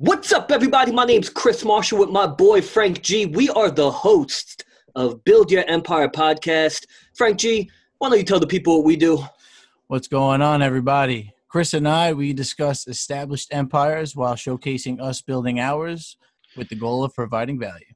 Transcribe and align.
What's 0.00 0.30
up, 0.30 0.52
everybody? 0.52 0.92
My 0.92 1.04
name's 1.04 1.28
Chris 1.28 1.64
Marshall 1.64 1.98
with 1.98 2.10
my 2.10 2.24
boy 2.24 2.62
Frank 2.62 3.02
G. 3.02 3.26
We 3.26 3.48
are 3.48 3.68
the 3.68 3.90
hosts 3.90 4.58
of 4.94 5.24
Build 5.24 5.50
Your 5.50 5.64
Empire 5.66 6.08
podcast. 6.08 6.86
Frank 7.14 7.38
G, 7.38 7.68
why 7.98 8.08
don't 8.08 8.18
you 8.18 8.24
tell 8.24 8.38
the 8.38 8.46
people 8.46 8.76
what 8.76 8.86
we 8.86 8.94
do? 8.94 9.24
What's 9.88 10.06
going 10.06 10.40
on, 10.40 10.62
everybody? 10.62 11.34
Chris 11.48 11.74
and 11.74 11.88
I, 11.88 12.12
we 12.12 12.32
discuss 12.32 12.86
established 12.86 13.52
empires 13.52 14.14
while 14.14 14.36
showcasing 14.36 15.00
us 15.00 15.20
building 15.20 15.58
ours 15.58 16.16
with 16.56 16.68
the 16.68 16.76
goal 16.76 17.02
of 17.02 17.12
providing 17.12 17.58
value. 17.58 17.92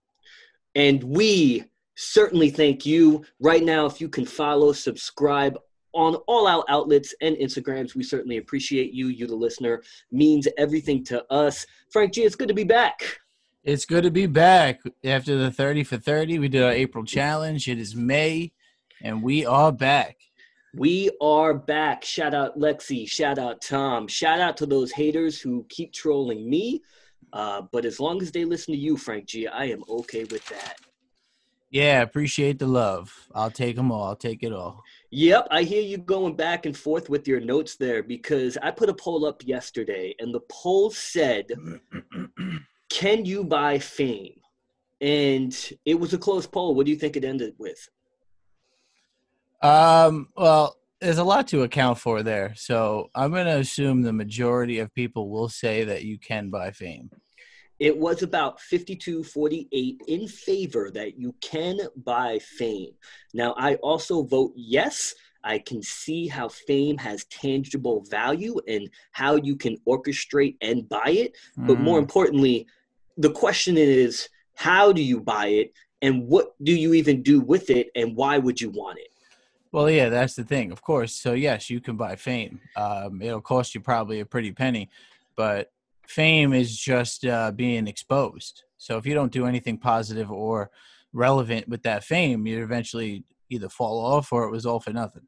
And 0.74 1.04
we 1.04 1.66
certainly 1.94 2.50
thank 2.50 2.84
you. 2.84 3.24
Right 3.38 3.62
now, 3.62 3.86
if 3.86 4.00
you 4.00 4.08
can 4.08 4.26
follow, 4.26 4.72
subscribe 4.72 5.56
on 5.92 6.16
all 6.26 6.46
our 6.46 6.64
outlets 6.68 7.14
and 7.20 7.36
Instagrams, 7.36 7.94
we 7.94 8.02
certainly 8.02 8.38
appreciate 8.38 8.92
you. 8.92 9.08
You, 9.08 9.26
the 9.26 9.34
listener, 9.34 9.82
means 10.10 10.48
everything 10.58 11.04
to 11.04 11.24
us. 11.32 11.66
Frank 11.90 12.12
G, 12.12 12.22
it's 12.22 12.36
good 12.36 12.48
to 12.48 12.54
be 12.54 12.64
back. 12.64 13.20
It's 13.64 13.84
good 13.84 14.04
to 14.04 14.10
be 14.10 14.26
back 14.26 14.80
after 15.04 15.38
the 15.38 15.50
30 15.50 15.84
for 15.84 15.96
30. 15.96 16.38
We 16.38 16.48
did 16.48 16.62
our 16.62 16.72
April 16.72 17.04
challenge. 17.04 17.68
It 17.68 17.78
is 17.78 17.94
May, 17.94 18.52
and 19.00 19.22
we 19.22 19.46
are 19.46 19.70
back. 19.70 20.16
We 20.74 21.10
are 21.20 21.52
back. 21.54 22.02
Shout 22.02 22.34
out 22.34 22.58
Lexi. 22.58 23.08
Shout 23.08 23.38
out 23.38 23.60
Tom. 23.60 24.08
Shout 24.08 24.40
out 24.40 24.56
to 24.56 24.66
those 24.66 24.90
haters 24.90 25.40
who 25.40 25.66
keep 25.68 25.92
trolling 25.92 26.48
me. 26.48 26.82
Uh, 27.32 27.62
but 27.70 27.84
as 27.84 28.00
long 28.00 28.20
as 28.20 28.32
they 28.32 28.44
listen 28.44 28.72
to 28.72 28.80
you, 28.80 28.96
Frank 28.96 29.26
G, 29.26 29.46
I 29.46 29.66
am 29.66 29.84
okay 29.88 30.24
with 30.24 30.44
that. 30.46 30.76
Yeah, 31.72 32.02
appreciate 32.02 32.58
the 32.58 32.66
love. 32.66 33.10
I'll 33.34 33.50
take 33.50 33.76
them 33.76 33.90
all. 33.90 34.04
I'll 34.04 34.14
take 34.14 34.42
it 34.42 34.52
all. 34.52 34.84
Yep, 35.10 35.48
I 35.50 35.62
hear 35.62 35.80
you 35.80 35.96
going 35.96 36.36
back 36.36 36.66
and 36.66 36.76
forth 36.76 37.08
with 37.08 37.26
your 37.26 37.40
notes 37.40 37.76
there 37.76 38.02
because 38.02 38.58
I 38.62 38.70
put 38.70 38.90
a 38.90 38.94
poll 38.94 39.24
up 39.24 39.42
yesterday 39.46 40.14
and 40.18 40.34
the 40.34 40.42
poll 40.50 40.90
said, 40.90 41.46
Can 42.90 43.24
you 43.24 43.42
buy 43.42 43.78
fame? 43.78 44.38
And 45.00 45.56
it 45.86 45.98
was 45.98 46.12
a 46.12 46.18
close 46.18 46.46
poll. 46.46 46.74
What 46.74 46.84
do 46.84 46.92
you 46.92 46.98
think 46.98 47.16
it 47.16 47.24
ended 47.24 47.54
with? 47.56 47.88
Um, 49.62 50.28
well, 50.36 50.76
there's 51.00 51.18
a 51.18 51.24
lot 51.24 51.48
to 51.48 51.62
account 51.62 51.98
for 51.98 52.22
there. 52.22 52.52
So 52.54 53.08
I'm 53.14 53.30
going 53.30 53.46
to 53.46 53.56
assume 53.56 54.02
the 54.02 54.12
majority 54.12 54.78
of 54.78 54.94
people 54.94 55.30
will 55.30 55.48
say 55.48 55.84
that 55.84 56.04
you 56.04 56.18
can 56.18 56.50
buy 56.50 56.70
fame. 56.70 57.10
It 57.82 57.98
was 57.98 58.22
about 58.22 58.60
52 58.60 59.24
48 59.24 60.02
in 60.06 60.28
favor 60.28 60.88
that 60.92 61.18
you 61.18 61.34
can 61.40 61.80
buy 62.04 62.38
fame. 62.38 62.92
Now, 63.34 63.56
I 63.58 63.74
also 63.76 64.22
vote 64.22 64.52
yes. 64.54 65.16
I 65.42 65.58
can 65.58 65.82
see 65.82 66.28
how 66.28 66.48
fame 66.48 66.96
has 66.98 67.24
tangible 67.24 68.04
value 68.08 68.60
and 68.68 68.88
how 69.10 69.34
you 69.34 69.56
can 69.56 69.78
orchestrate 69.88 70.58
and 70.60 70.88
buy 70.88 71.08
it. 71.08 71.36
Mm. 71.58 71.66
But 71.66 71.80
more 71.80 71.98
mm. 71.98 72.02
importantly, 72.02 72.68
the 73.16 73.32
question 73.32 73.76
is 73.76 74.28
how 74.54 74.92
do 74.92 75.02
you 75.02 75.20
buy 75.20 75.48
it 75.48 75.72
and 76.02 76.28
what 76.28 76.54
do 76.62 76.72
you 76.72 76.94
even 76.94 77.20
do 77.20 77.40
with 77.40 77.68
it 77.68 77.88
and 77.96 78.14
why 78.14 78.38
would 78.38 78.60
you 78.60 78.70
want 78.70 79.00
it? 79.00 79.08
Well, 79.72 79.90
yeah, 79.90 80.08
that's 80.08 80.36
the 80.36 80.44
thing, 80.44 80.70
of 80.70 80.82
course. 80.82 81.14
So, 81.14 81.32
yes, 81.32 81.68
you 81.68 81.80
can 81.80 81.96
buy 81.96 82.14
fame. 82.14 82.60
Um, 82.76 83.20
it'll 83.20 83.40
cost 83.40 83.74
you 83.74 83.80
probably 83.80 84.20
a 84.20 84.24
pretty 84.24 84.52
penny, 84.52 84.88
but 85.34 85.72
fame 86.12 86.52
is 86.52 86.76
just 86.76 87.24
uh, 87.24 87.50
being 87.52 87.86
exposed. 87.86 88.64
So, 88.76 88.98
if 88.98 89.06
you 89.06 89.14
don't 89.14 89.32
do 89.32 89.46
anything 89.46 89.78
positive 89.78 90.30
or 90.30 90.70
relevant 91.12 91.68
with 91.68 91.82
that 91.82 92.04
fame, 92.04 92.46
you 92.46 92.62
eventually 92.62 93.24
either 93.50 93.68
fall 93.68 93.98
off 94.04 94.32
or 94.32 94.44
it 94.44 94.50
was 94.50 94.66
all 94.66 94.80
for 94.80 94.92
nothing. 94.92 95.22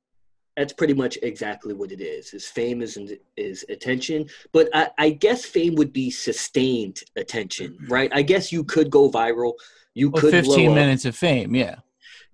That's 0.57 0.73
pretty 0.73 0.95
much 0.95 1.19
exactly 1.23 1.75
what 1.75 1.91
it 1.91 2.01
is. 2.01 2.33
Is 2.33 2.47
fame 2.47 2.81
is 2.81 2.97
is 3.37 3.65
attention, 3.69 4.27
but 4.53 4.69
I, 4.73 4.91
I 4.99 5.11
guess 5.11 5.45
fame 5.45 5.75
would 5.75 5.93
be 5.93 6.11
sustained 6.11 7.03
attention, 7.17 7.77
right? 7.89 8.11
I 8.15 8.23
guess 8.23 8.53
you 8.53 8.63
could 8.63 8.89
go 8.89 9.11
viral. 9.11 9.55
You 9.95 10.11
well, 10.11 10.21
could 10.21 10.31
fifteen 10.31 10.75
minutes 10.75 11.05
of 11.07 11.17
fame, 11.17 11.55
yeah. 11.57 11.77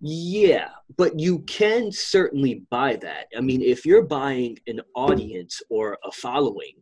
Yeah, 0.02 0.70
but 0.96 1.18
you 1.18 1.40
can 1.40 1.92
certainly 1.92 2.62
buy 2.70 2.96
that. 2.96 3.26
I 3.36 3.40
mean, 3.40 3.60
if 3.62 3.84
you're 3.84 4.02
buying 4.02 4.58
an 4.66 4.80
audience 4.94 5.60
or 5.68 5.98
a 6.04 6.12
following, 6.12 6.76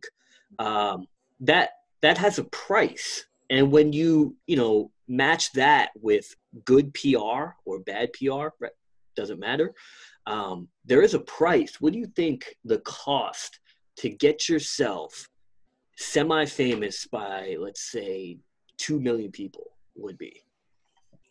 um, 0.57 1.05
that 1.41 1.71
that 2.01 2.17
has 2.17 2.39
a 2.39 2.43
price. 2.45 3.25
And 3.49 3.71
when 3.71 3.93
you 3.93 4.35
you 4.47 4.57
know 4.57 4.91
match 5.07 5.51
that 5.53 5.89
with 5.99 6.35
good 6.65 6.93
PR 6.93 7.55
or 7.65 7.79
bad 7.79 8.11
PR, 8.13 8.49
doesn't 9.15 9.39
matter. 9.39 9.73
Um, 10.27 10.69
there 10.85 11.01
is 11.01 11.13
a 11.13 11.19
price. 11.19 11.81
What 11.81 11.93
do 11.93 11.99
you 11.99 12.07
think 12.15 12.55
the 12.63 12.79
cost 12.79 13.59
to 13.97 14.09
get 14.09 14.47
yourself 14.47 15.27
semi-famous 15.97 17.07
by, 17.07 17.57
let's 17.59 17.91
say, 17.91 18.37
two 18.77 18.99
million 18.99 19.31
people 19.31 19.71
would 19.95 20.17
be? 20.17 20.43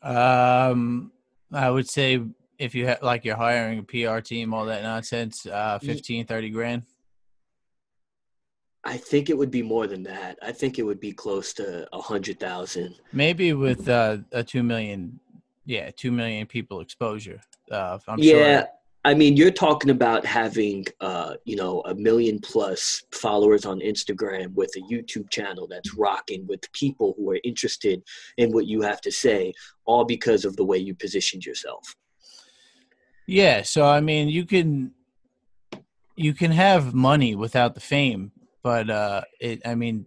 Um, 0.03 1.13
I 1.53 1.71
would 1.71 1.89
say 1.89 2.21
if 2.59 2.75
you 2.75 2.87
have 2.87 3.03
like 3.03 3.25
you're 3.25 3.37
hiring 3.37 3.79
a 3.79 3.83
PR 3.83 4.21
team, 4.21 4.53
all 4.53 4.67
that 4.67 4.83
nonsense, 4.83 5.47
uh, 5.47 5.79
15, 5.79 6.27
30 6.27 6.51
grand. 6.51 6.83
I 8.89 8.97
think 8.97 9.29
it 9.29 9.37
would 9.37 9.51
be 9.51 9.63
more 9.63 9.87
than 9.87 10.03
that. 10.05 10.39
I 10.41 10.51
think 10.51 10.79
it 10.79 10.83
would 10.83 10.99
be 10.99 11.13
close 11.13 11.53
to 11.55 11.87
a 11.93 12.01
hundred 12.01 12.41
thousand. 12.41 12.95
Maybe 13.13 13.53
with 13.53 13.87
uh, 13.87 14.19
a 14.33 14.43
two 14.43 14.63
million, 14.63 15.21
yeah, 15.67 15.91
two 15.95 16.11
million 16.11 16.47
people 16.47 16.81
exposure. 16.81 17.39
Uh, 17.71 17.99
I'm 18.09 18.19
yeah, 18.19 18.61
sure. 18.61 18.69
I 19.05 19.13
mean, 19.13 19.37
you're 19.37 19.51
talking 19.51 19.91
about 19.91 20.25
having, 20.25 20.87
uh, 21.01 21.35
you 21.45 21.55
know, 21.55 21.83
a 21.83 21.95
million 21.95 22.39
plus 22.41 23.03
followers 23.13 23.67
on 23.67 23.81
Instagram 23.81 24.55
with 24.55 24.71
a 24.77 24.81
YouTube 24.93 25.29
channel 25.31 25.67
that's 25.69 25.95
rocking 25.95 26.47
with 26.47 26.73
people 26.73 27.15
who 27.17 27.31
are 27.31 27.41
interested 27.45 28.03
in 28.39 28.53
what 28.53 28.67
you 28.67 28.81
have 28.81 29.03
to 29.03 29.13
say, 29.13 29.53
all 29.85 30.05
because 30.05 30.47
of 30.47 30.57
the 30.57 30.65
way 30.65 30.79
you 30.79 30.95
positioned 30.95 31.45
yourself. 31.45 31.95
Yeah, 33.27 33.61
so 33.63 33.85
I 33.85 34.01
mean, 34.01 34.29
you 34.31 34.47
can 34.47 34.93
you 36.17 36.33
can 36.33 36.53
have 36.53 36.95
money 36.95 37.35
without 37.35 37.75
the 37.75 37.81
fame, 37.81 38.33
but 38.63 38.91
uh, 38.91 39.23
it, 39.41 39.61
I 39.65 39.75
mean, 39.75 40.07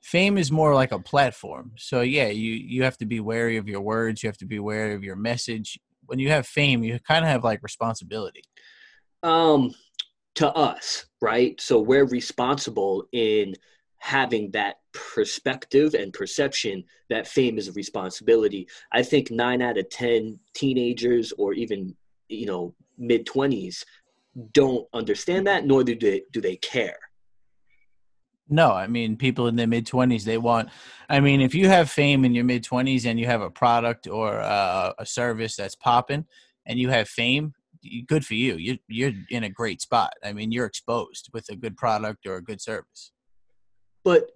fame 0.00 0.38
is 0.38 0.50
more 0.50 0.74
like 0.74 0.92
a 0.92 0.98
platform. 0.98 1.72
So 1.76 2.00
yeah, 2.00 2.28
you 2.28 2.52
you 2.52 2.82
have 2.84 2.98
to 2.98 3.06
be 3.06 3.20
wary 3.20 3.56
of 3.56 3.68
your 3.68 3.80
words. 3.80 4.22
You 4.22 4.28
have 4.28 4.38
to 4.38 4.46
be 4.46 4.58
wary 4.58 4.94
of 4.94 5.04
your 5.04 5.16
message 5.16 5.78
when 6.06 6.18
you 6.18 6.28
have 6.28 6.46
fame, 6.46 6.82
you 6.82 6.98
kind 7.00 7.24
of 7.24 7.30
have 7.30 7.44
like 7.44 7.62
responsibility. 7.62 8.42
Um, 9.22 9.74
to 10.34 10.52
us, 10.52 11.06
right? 11.20 11.60
So 11.60 11.80
we're 11.80 12.06
responsible 12.06 13.06
in 13.12 13.54
having 13.98 14.50
that 14.50 14.76
perspective 14.92 15.94
and 15.94 16.12
perception 16.12 16.84
that 17.08 17.26
fame 17.26 17.56
is 17.56 17.68
a 17.68 17.72
responsibility. 17.72 18.68
I 18.92 19.02
think 19.02 19.30
nine 19.30 19.62
out 19.62 19.78
of 19.78 19.88
10 19.90 20.38
teenagers 20.54 21.32
or 21.38 21.52
even, 21.54 21.94
you 22.28 22.46
know, 22.46 22.74
mid 22.98 23.26
20s 23.26 23.84
don't 24.52 24.86
understand 24.92 25.46
that, 25.46 25.66
nor 25.66 25.84
do 25.84 25.96
they, 25.96 26.24
do 26.32 26.40
they 26.40 26.56
care. 26.56 26.98
No, 28.52 28.72
I 28.72 28.86
mean, 28.86 29.16
people 29.16 29.48
in 29.48 29.56
their 29.56 29.66
mid 29.66 29.86
20s, 29.86 30.24
they 30.24 30.36
want, 30.36 30.68
I 31.08 31.20
mean, 31.20 31.40
if 31.40 31.54
you 31.54 31.68
have 31.68 31.90
fame 31.90 32.24
in 32.26 32.34
your 32.34 32.44
mid 32.44 32.62
20s 32.62 33.06
and 33.06 33.18
you 33.18 33.24
have 33.24 33.40
a 33.40 33.50
product 33.50 34.06
or 34.06 34.40
uh, 34.40 34.92
a 34.98 35.06
service 35.06 35.56
that's 35.56 35.74
popping 35.74 36.26
and 36.66 36.78
you 36.78 36.90
have 36.90 37.08
fame, 37.08 37.54
good 38.06 38.26
for 38.26 38.34
you. 38.34 38.56
you. 38.56 38.78
You're 38.88 39.12
in 39.30 39.44
a 39.44 39.48
great 39.48 39.80
spot. 39.80 40.12
I 40.22 40.34
mean, 40.34 40.52
you're 40.52 40.66
exposed 40.66 41.30
with 41.32 41.48
a 41.48 41.56
good 41.56 41.78
product 41.78 42.26
or 42.26 42.36
a 42.36 42.42
good 42.42 42.60
service. 42.60 43.12
But 44.04 44.30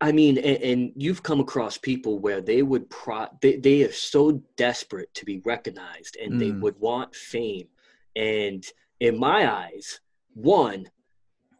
I 0.00 0.10
mean, 0.10 0.38
and, 0.38 0.62
and 0.62 0.92
you've 0.96 1.22
come 1.22 1.38
across 1.38 1.78
people 1.78 2.18
where 2.18 2.40
they 2.40 2.62
would 2.62 2.90
pro, 2.90 3.26
they, 3.40 3.56
they 3.56 3.84
are 3.84 3.92
so 3.92 4.42
desperate 4.56 5.14
to 5.14 5.24
be 5.24 5.42
recognized 5.44 6.16
and 6.20 6.32
mm. 6.32 6.38
they 6.40 6.50
would 6.50 6.78
want 6.80 7.14
fame. 7.14 7.68
And 8.16 8.66
in 8.98 9.16
my 9.16 9.48
eyes, 9.48 10.00
one, 10.34 10.90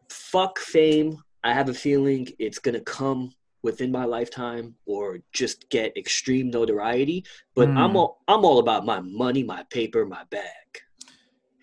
fuck 0.08 0.58
fame 0.58 1.22
I 1.42 1.52
have 1.52 1.68
a 1.68 1.74
feeling 1.74 2.28
it's 2.38 2.58
going 2.58 2.74
to 2.74 2.80
come 2.80 3.32
within 3.62 3.92
my 3.92 4.04
lifetime 4.04 4.74
or 4.86 5.20
just 5.32 5.68
get 5.70 5.96
extreme 5.96 6.50
notoriety. 6.50 7.24
But 7.54 7.68
mm. 7.68 7.76
I'm 7.76 7.96
all 7.96 8.22
I'm 8.28 8.44
all 8.44 8.58
about 8.58 8.84
my 8.84 9.00
money, 9.00 9.42
my 9.42 9.64
paper, 9.70 10.04
my 10.06 10.24
bag. 10.30 10.44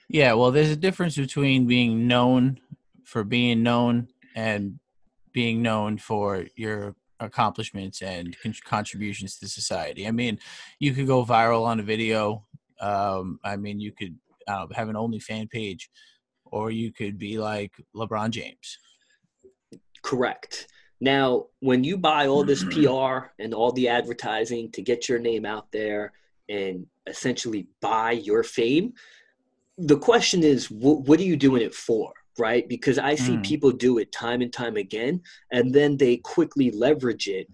Yeah, 0.10 0.34
well, 0.34 0.52
there's 0.52 0.69
a 0.69 0.75
difference 0.75 1.18
between 1.18 1.68
being 1.68 2.07
known 2.07 2.60
for 3.04 3.24
being 3.24 3.63
known 3.63 4.07
and 4.36 4.80
being 5.34 5.62
known 5.62 5.98
for 5.98 6.46
your 6.56 6.96
accomplishments 7.19 8.02
and 8.02 8.36
con- 8.42 8.54
contributions 8.63 9.38
to 9.40 9.48
society. 9.48 10.07
I 10.07 10.12
mean, 10.12 10.40
you 10.80 10.94
could 10.94 11.07
go 11.07 11.25
viral 11.25 11.66
on 11.66 11.80
a 11.80 11.84
video. 11.84 12.46
Um, 12.80 13.40
I 13.44 13.57
mean, 13.57 13.80
you 13.80 13.92
could 13.92 14.16
uh, 14.48 14.68
have 14.74 14.90
an 14.90 14.96
OnlyFan 14.96 15.50
page, 15.50 15.90
or 16.46 16.72
you 16.72 16.94
could 16.94 17.18
be 17.18 17.38
like 17.38 17.74
LeBron 17.96 18.30
James. 18.30 18.78
Correct. 20.07 20.68
Now, 21.00 21.27
when 21.59 21.83
you 21.83 21.98
buy 21.98 22.27
all 22.27 22.44
this 22.44 22.63
PR 22.63 23.30
and 23.44 23.54
all 23.54 23.71
the 23.74 23.88
advertising 23.89 24.71
to 24.71 24.81
get 24.81 25.07
your 25.07 25.19
name 25.19 25.45
out 25.45 25.68
there 25.71 26.13
and 26.50 26.88
essentially 27.07 27.68
buy 27.81 28.12
your 28.12 28.44
fame, 28.44 28.94
the 29.77 29.98
question 29.98 30.44
is, 30.44 30.71
what, 30.71 31.01
what 31.07 31.19
are 31.19 31.30
you 31.31 31.38
doing 31.38 31.62
it 31.62 31.75
for? 31.75 32.13
right? 32.39 32.69
Because 32.69 33.00
I 33.00 33.15
see 33.15 33.38
Mm. 33.38 33.44
people 33.44 33.71
do 33.71 33.98
it 33.98 34.12
time 34.12 34.42
and 34.44 34.54
time 34.54 34.77
again, 34.77 35.21
and 35.51 35.74
then 35.74 35.98
they 35.98 36.18
quickly 36.18 36.69
leverage 36.69 37.27
it 37.27 37.48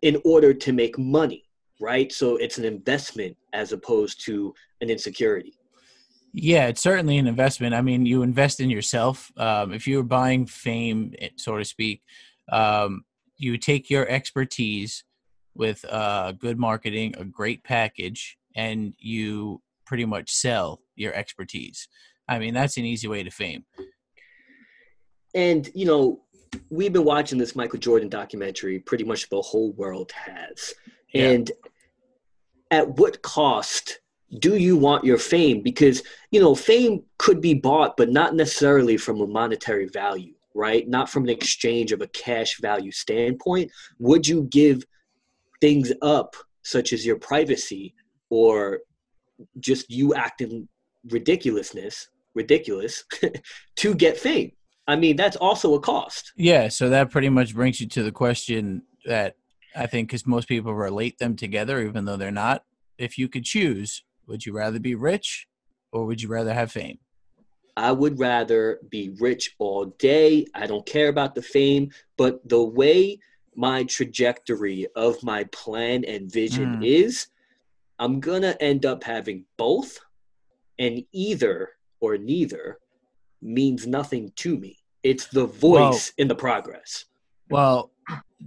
in 0.00 0.20
order 0.24 0.54
to 0.54 0.72
make 0.72 0.98
money, 0.98 1.44
right? 1.80 2.10
So 2.10 2.36
it's 2.36 2.58
an 2.58 2.64
investment 2.64 3.36
as 3.52 3.72
opposed 3.72 4.24
to 4.24 4.54
an 4.80 4.88
insecurity. 4.88 5.52
Yeah, 6.32 6.68
it's 6.68 6.82
certainly 6.82 7.18
an 7.18 7.26
investment. 7.26 7.74
I 7.74 7.82
mean, 7.82 8.06
you 8.06 8.22
invest 8.22 8.60
in 8.60 8.70
yourself. 8.70 9.30
Um, 9.36 9.72
if 9.72 9.86
you're 9.86 10.02
buying 10.02 10.46
fame, 10.46 11.14
eh, 11.18 11.28
so 11.36 11.58
to 11.58 11.64
speak, 11.64 12.02
um, 12.50 13.04
you 13.36 13.58
take 13.58 13.90
your 13.90 14.08
expertise 14.08 15.04
with 15.54 15.84
uh, 15.90 16.32
good 16.32 16.58
marketing, 16.58 17.14
a 17.18 17.24
great 17.24 17.62
package, 17.64 18.38
and 18.56 18.94
you 18.98 19.60
pretty 19.84 20.06
much 20.06 20.30
sell 20.30 20.80
your 20.96 21.12
expertise. 21.12 21.88
I 22.28 22.38
mean, 22.38 22.54
that's 22.54 22.78
an 22.78 22.84
easy 22.84 23.08
way 23.08 23.22
to 23.22 23.30
fame. 23.30 23.64
And, 25.34 25.68
you 25.74 25.84
know, 25.84 26.22
we've 26.70 26.92
been 26.92 27.04
watching 27.04 27.38
this 27.38 27.54
Michael 27.54 27.78
Jordan 27.78 28.08
documentary, 28.08 28.78
pretty 28.78 29.04
much 29.04 29.28
the 29.28 29.40
whole 29.40 29.72
world 29.72 30.12
has. 30.12 30.74
Yeah. 31.12 31.30
And 31.30 31.52
at 32.70 32.88
what 32.98 33.20
cost 33.20 33.98
do 34.38 34.56
you 34.56 34.76
want 34.76 35.04
your 35.04 35.18
fame? 35.18 35.62
Because, 35.62 36.02
you 36.30 36.40
know, 36.40 36.54
fame 36.54 37.02
could 37.18 37.40
be 37.40 37.54
bought, 37.54 37.96
but 37.96 38.10
not 38.10 38.34
necessarily 38.34 38.96
from 38.96 39.20
a 39.20 39.26
monetary 39.26 39.86
value, 39.86 40.32
right? 40.54 40.88
Not 40.88 41.10
from 41.10 41.24
an 41.24 41.30
exchange 41.30 41.92
of 41.92 42.00
a 42.00 42.06
cash 42.08 42.58
value 42.60 42.92
standpoint. 42.92 43.70
Would 43.98 44.26
you 44.26 44.44
give 44.44 44.84
things 45.60 45.92
up, 46.00 46.34
such 46.62 46.92
as 46.92 47.04
your 47.04 47.16
privacy 47.16 47.94
or 48.30 48.80
just 49.60 49.90
you 49.90 50.14
acting 50.14 50.68
ridiculousness, 51.10 52.08
ridiculous, 52.34 53.04
to 53.76 53.94
get 53.94 54.16
fame? 54.16 54.52
I 54.88 54.96
mean, 54.96 55.16
that's 55.16 55.36
also 55.36 55.74
a 55.74 55.80
cost. 55.80 56.32
Yeah, 56.36 56.68
so 56.68 56.88
that 56.88 57.10
pretty 57.10 57.28
much 57.28 57.54
brings 57.54 57.80
you 57.80 57.86
to 57.88 58.02
the 58.02 58.12
question 58.12 58.82
that 59.04 59.36
I 59.76 59.86
think 59.86 60.08
because 60.08 60.26
most 60.26 60.48
people 60.48 60.74
relate 60.74 61.18
them 61.18 61.36
together, 61.36 61.80
even 61.82 62.04
though 62.04 62.16
they're 62.16 62.30
not. 62.30 62.64
If 62.98 63.16
you 63.16 63.28
could 63.28 63.44
choose, 63.44 64.02
would 64.26 64.44
you 64.46 64.52
rather 64.52 64.78
be 64.78 64.94
rich 64.94 65.46
or 65.92 66.06
would 66.06 66.22
you 66.22 66.28
rather 66.28 66.54
have 66.54 66.72
fame? 66.72 66.98
I 67.76 67.92
would 67.92 68.18
rather 68.18 68.80
be 68.90 69.14
rich 69.18 69.54
all 69.58 69.86
day. 69.98 70.46
I 70.54 70.66
don't 70.66 70.84
care 70.84 71.08
about 71.08 71.34
the 71.34 71.42
fame, 71.42 71.90
but 72.18 72.46
the 72.48 72.62
way 72.62 73.18
my 73.54 73.84
trajectory 73.84 74.86
of 74.94 75.22
my 75.22 75.44
plan 75.44 76.04
and 76.04 76.30
vision 76.30 76.80
Mm. 76.80 76.84
is, 76.84 77.26
I'm 77.98 78.20
going 78.20 78.42
to 78.42 78.60
end 78.62 78.84
up 78.84 79.04
having 79.04 79.46
both, 79.56 79.98
and 80.78 81.04
either 81.12 81.70
or 82.00 82.18
neither 82.18 82.78
means 83.40 83.86
nothing 83.86 84.32
to 84.36 84.58
me. 84.58 84.78
It's 85.02 85.26
the 85.26 85.46
voice 85.46 86.12
in 86.18 86.28
the 86.28 86.34
progress. 86.34 87.06
Well, 87.48 87.92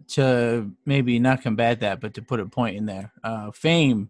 to 0.10 0.72
maybe 0.86 1.20
not 1.20 1.42
combat 1.42 1.80
that, 1.82 2.00
but 2.02 2.14
to 2.16 2.22
put 2.22 2.40
a 2.40 2.46
point 2.46 2.78
in 2.78 2.86
there, 2.86 3.12
uh, 3.24 3.52
fame. 3.52 4.10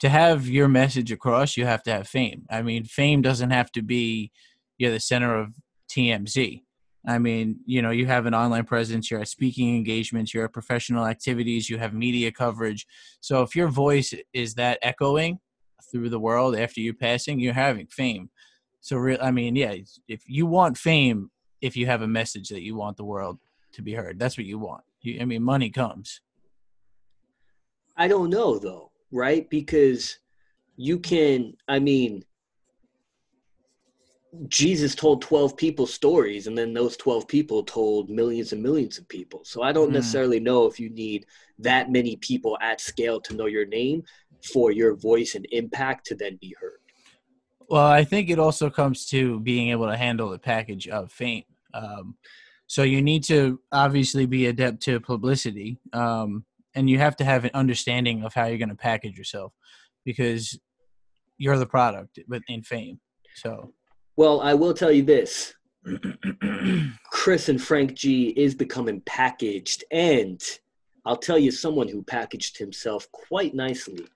To 0.00 0.08
have 0.08 0.46
your 0.48 0.68
message 0.68 1.12
across, 1.12 1.56
you 1.56 1.66
have 1.66 1.82
to 1.84 1.92
have 1.92 2.08
fame. 2.08 2.46
I 2.50 2.62
mean, 2.62 2.84
fame 2.84 3.22
doesn't 3.22 3.50
have 3.50 3.70
to 3.72 3.82
be 3.82 4.32
you're 4.78 4.90
the 4.90 5.00
center 5.00 5.38
of 5.38 5.54
TMZ. 5.90 6.62
I 7.06 7.18
mean, 7.18 7.60
you 7.66 7.82
know, 7.82 7.90
you 7.90 8.06
have 8.06 8.26
an 8.26 8.34
online 8.34 8.64
presence, 8.64 9.10
you're 9.10 9.20
at 9.20 9.28
speaking 9.28 9.76
engagements, 9.76 10.32
you're 10.32 10.46
at 10.46 10.52
professional 10.52 11.06
activities, 11.06 11.68
you 11.68 11.78
have 11.78 11.92
media 11.92 12.32
coverage. 12.32 12.86
So 13.20 13.42
if 13.42 13.54
your 13.54 13.68
voice 13.68 14.14
is 14.32 14.54
that 14.54 14.78
echoing 14.82 15.38
through 15.90 16.08
the 16.08 16.18
world 16.18 16.56
after 16.56 16.80
you're 16.80 16.94
passing, 16.94 17.38
you're 17.38 17.52
having 17.52 17.86
fame. 17.88 18.30
So, 18.80 18.96
real, 18.96 19.18
I 19.20 19.30
mean, 19.30 19.54
yeah, 19.54 19.74
if 20.08 20.22
you 20.26 20.46
want 20.46 20.78
fame, 20.78 21.30
if 21.60 21.76
you 21.76 21.86
have 21.86 22.02
a 22.02 22.06
message 22.06 22.48
that 22.48 22.62
you 22.62 22.74
want 22.74 22.96
the 22.96 23.04
world 23.04 23.38
to 23.72 23.82
be 23.82 23.94
heard, 23.94 24.18
that's 24.18 24.36
what 24.36 24.46
you 24.46 24.58
want. 24.58 24.84
You, 25.02 25.20
I 25.20 25.24
mean, 25.24 25.42
money 25.42 25.70
comes. 25.70 26.20
I 27.96 28.08
don't 28.08 28.30
know 28.30 28.58
though, 28.58 28.90
right? 29.14 29.48
Because 29.48 30.18
you 30.76 30.98
can, 30.98 31.54
I 31.68 31.78
mean, 31.78 32.24
Jesus 34.48 34.96
told 34.96 35.22
12 35.22 35.56
people 35.56 35.86
stories, 35.86 36.48
and 36.48 36.58
then 36.58 36.74
those 36.74 36.96
12 36.96 37.28
people 37.28 37.62
told 37.62 38.10
millions 38.10 38.52
and 38.52 38.60
millions 38.60 38.98
of 38.98 39.08
people. 39.08 39.44
So 39.44 39.62
I 39.62 39.70
don't 39.70 39.90
Mm. 39.90 39.94
necessarily 39.94 40.40
know 40.40 40.66
if 40.66 40.80
you 40.80 40.90
need 40.90 41.26
that 41.60 41.92
many 41.92 42.16
people 42.16 42.58
at 42.60 42.80
scale 42.80 43.20
to 43.20 43.36
know 43.36 43.46
your 43.46 43.64
name 43.64 44.02
for 44.52 44.72
your 44.72 44.96
voice 44.96 45.36
and 45.36 45.46
impact 45.52 46.06
to 46.06 46.16
then 46.16 46.36
be 46.40 46.54
heard. 46.60 46.80
Well, 47.68 47.86
I 47.86 48.02
think 48.02 48.28
it 48.28 48.40
also 48.40 48.68
comes 48.68 49.06
to 49.06 49.38
being 49.40 49.70
able 49.70 49.86
to 49.86 49.96
handle 49.96 50.30
the 50.30 50.38
package 50.40 50.88
of 50.88 51.12
fame. 51.12 51.44
Um, 51.72 52.16
so 52.66 52.82
you 52.82 53.00
need 53.00 53.22
to 53.24 53.60
obviously 53.70 54.26
be 54.26 54.46
adept 54.46 54.82
to 54.82 54.98
publicity, 54.98 55.78
um, 55.92 56.44
and 56.74 56.90
you 56.90 56.98
have 56.98 57.16
to 57.16 57.24
have 57.24 57.44
an 57.44 57.50
understanding 57.54 58.24
of 58.24 58.34
how 58.34 58.46
you're 58.46 58.58
going 58.58 58.68
to 58.68 58.74
package 58.74 59.16
yourself 59.16 59.52
because 60.04 60.58
you're 61.38 61.58
the 61.58 61.66
product, 61.66 62.18
but 62.28 62.42
in 62.48 62.62
fame. 62.62 63.00
So 63.36 63.72
Well, 64.16 64.40
I 64.40 64.54
will 64.54 64.74
tell 64.74 64.92
you 64.92 65.02
this 65.02 65.54
Chris 67.10 67.48
and 67.48 67.62
Frank 67.62 67.94
G 67.94 68.28
is 68.36 68.54
becoming 68.54 69.00
packaged, 69.02 69.84
and 69.90 70.40
I'll 71.04 71.16
tell 71.16 71.38
you 71.38 71.50
someone 71.50 71.88
who 71.88 72.02
packaged 72.02 72.58
himself 72.58 73.10
quite 73.12 73.54
nicely. 73.54 74.06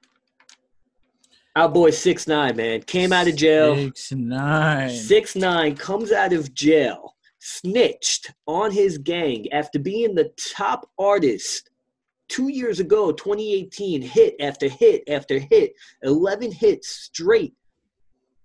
Our 1.56 1.68
boy 1.68 1.90
Six 1.90 2.26
Nine, 2.26 2.56
man, 2.56 2.82
came 2.82 3.12
out 3.12 3.28
of 3.28 3.36
jail. 3.36 3.74
Six 3.74 4.12
nine. 4.12 4.90
Six 4.90 5.34
Nine 5.36 5.74
comes 5.74 6.12
out 6.12 6.32
of 6.32 6.54
jail, 6.54 7.16
snitched 7.40 8.32
on 8.46 8.70
his 8.70 8.96
gang 8.98 9.50
after 9.52 9.78
being 9.78 10.14
the 10.14 10.32
top 10.56 10.88
artist 10.98 11.68
two 12.28 12.48
years 12.48 12.80
ago, 12.80 13.12
2018, 13.12 14.02
hit 14.02 14.34
after 14.40 14.68
hit 14.68 15.02
after 15.08 15.38
hit, 15.38 15.72
11 16.02 16.52
hits 16.52 16.88
straight. 16.88 17.54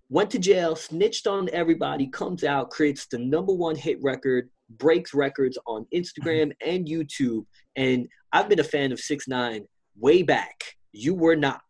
Went 0.10 0.30
to 0.32 0.40
jail, 0.40 0.76
snitched 0.76 1.28
on 1.28 1.50
everybody, 1.52 2.08
comes 2.08 2.44
out, 2.44 2.70
creates 2.70 3.08
the 3.08 3.18
number 3.18 3.54
one 3.54 3.76
hit 3.76 4.02
record, 4.02 4.50
breaks 4.70 5.14
records 5.14 5.58
on 5.66 5.86
Instagram 5.94 6.52
mm-hmm. 6.52 6.70
and 6.70 6.88
YouTube. 6.88 7.46
And 7.76 8.08
I've 8.32 8.50
been 8.50 8.60
a 8.60 8.64
fan 8.64 8.92
of 8.92 9.00
Six 9.00 9.28
Nine 9.28 9.66
way 9.98 10.24
back. 10.24 10.76
You 10.92 11.14
were 11.16 11.36
not. 11.36 11.62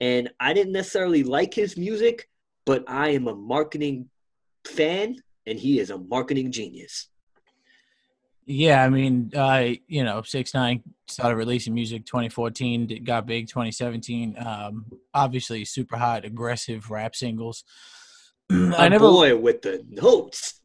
And 0.00 0.30
I 0.40 0.54
didn't 0.54 0.72
necessarily 0.72 1.22
like 1.22 1.52
his 1.52 1.76
music, 1.76 2.28
but 2.64 2.84
I 2.88 3.10
am 3.10 3.28
a 3.28 3.34
marketing 3.34 4.08
fan, 4.66 5.16
and 5.46 5.58
he 5.58 5.78
is 5.78 5.90
a 5.90 5.98
marketing 5.98 6.52
genius. 6.52 7.09
Yeah, 8.52 8.82
I 8.84 8.88
mean, 8.88 9.30
uh, 9.34 9.70
you 9.86 10.02
know, 10.02 10.22
six 10.22 10.54
nine 10.54 10.82
started 11.06 11.36
releasing 11.36 11.72
music 11.72 12.04
2014, 12.04 12.86
did- 12.88 13.04
got 13.06 13.24
big 13.26 13.46
2017. 13.46 14.36
Um, 14.44 14.86
obviously, 15.14 15.64
super 15.64 15.96
hot, 15.96 16.24
aggressive 16.24 16.90
rap 16.90 17.14
singles. 17.14 17.62
I 18.50 18.88
never, 18.88 19.06
boy 19.06 19.36
with 19.36 19.62
the 19.62 19.84
notes. 19.88 20.60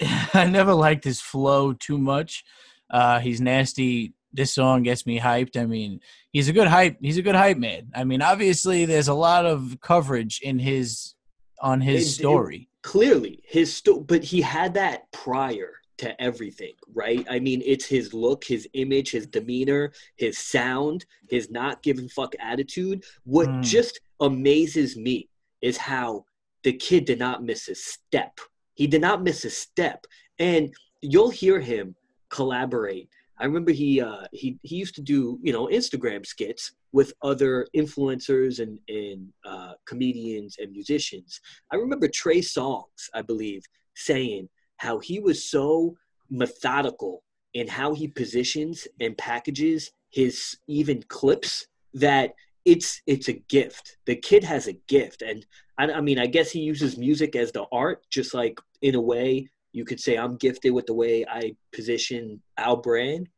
I 0.32 0.46
never 0.46 0.72
liked 0.72 1.04
his 1.04 1.20
flow 1.20 1.74
too 1.74 1.98
much. 1.98 2.44
Uh, 2.90 3.20
he's 3.20 3.40
nasty. 3.42 4.14
This 4.32 4.54
song 4.54 4.82
gets 4.82 5.04
me 5.06 5.18
hyped. 5.20 5.60
I 5.60 5.66
mean, 5.66 6.00
he's 6.32 6.48
a 6.48 6.52
good 6.54 6.68
hype. 6.68 6.96
He's 7.02 7.18
a 7.18 7.22
good 7.22 7.34
hype 7.34 7.58
man. 7.58 7.90
I 7.94 8.04
mean, 8.04 8.22
obviously, 8.22 8.86
there's 8.86 9.08
a 9.08 9.14
lot 9.14 9.44
of 9.44 9.78
coverage 9.82 10.40
in 10.42 10.58
his 10.58 11.14
on 11.60 11.82
his 11.82 12.02
It- 12.04 12.06
it- 12.06 12.12
story. 12.22 12.68
Clearly, 12.82 13.42
his 13.46 13.74
sto- 13.76 14.00
but 14.00 14.24
he 14.24 14.40
had 14.40 14.72
that 14.74 15.10
prior 15.12 15.74
to 15.98 16.20
everything, 16.20 16.72
right? 16.94 17.26
I 17.28 17.38
mean, 17.40 17.62
it's 17.64 17.86
his 17.86 18.14
look, 18.14 18.44
his 18.44 18.68
image, 18.72 19.10
his 19.10 19.26
demeanor, 19.26 19.92
his 20.16 20.38
sound, 20.38 21.04
his 21.28 21.50
not 21.50 21.82
giving 21.82 22.08
fuck 22.08 22.34
attitude. 22.40 23.04
What 23.24 23.48
Mm. 23.48 23.62
just 23.62 24.00
amazes 24.20 24.96
me 24.96 25.28
is 25.60 25.76
how 25.76 26.24
the 26.62 26.72
kid 26.72 27.04
did 27.04 27.18
not 27.18 27.44
miss 27.44 27.68
a 27.68 27.74
step. 27.74 28.38
He 28.74 28.86
did 28.86 29.00
not 29.00 29.22
miss 29.22 29.44
a 29.44 29.50
step, 29.50 30.06
and 30.38 30.72
you'll 31.02 31.30
hear 31.30 31.60
him 31.60 31.94
collaborate. 32.30 33.08
I 33.40 33.44
remember 33.44 33.70
he 33.72 34.00
uh, 34.00 34.26
he 34.32 34.58
he 34.62 34.76
used 34.76 34.94
to 34.96 35.02
do 35.02 35.38
you 35.42 35.52
know 35.52 35.66
Instagram 35.66 36.24
skits 36.26 36.72
with 36.92 37.12
other 37.22 37.66
influencers 37.76 38.60
and 38.60 38.78
and 38.88 39.32
uh, 39.44 39.72
comedians 39.86 40.56
and 40.60 40.72
musicians. 40.72 41.40
I 41.72 41.76
remember 41.76 42.08
Trey 42.08 42.40
Songz, 42.40 43.08
I 43.14 43.22
believe, 43.22 43.62
saying 43.94 44.48
how 44.78 44.98
he 44.98 45.20
was 45.20 45.44
so 45.44 45.96
methodical 46.30 47.22
in 47.54 47.68
how 47.68 47.94
he 47.94 48.08
positions 48.08 48.88
and 49.00 49.16
packages 49.16 49.90
his 50.10 50.56
even 50.66 51.02
clips 51.08 51.66
that 51.94 52.34
it's 52.64 53.02
it's 53.06 53.28
a 53.28 53.32
gift. 53.32 53.96
The 54.06 54.16
kid 54.16 54.44
has 54.44 54.66
a 54.66 54.74
gift, 54.88 55.22
and 55.22 55.46
I, 55.78 55.90
I 55.90 56.00
mean, 56.00 56.18
I 56.18 56.26
guess 56.26 56.50
he 56.50 56.60
uses 56.60 56.98
music 56.98 57.34
as 57.36 57.52
the 57.52 57.64
art, 57.72 58.02
just 58.10 58.34
like 58.34 58.60
in 58.82 58.94
a 58.94 59.00
way 59.00 59.48
you 59.72 59.84
could 59.84 60.00
say 60.00 60.16
I'm 60.16 60.36
gifted 60.36 60.72
with 60.72 60.86
the 60.86 60.94
way 60.94 61.24
I 61.28 61.54
position 61.72 62.42
our 62.56 62.76
brand, 62.76 63.28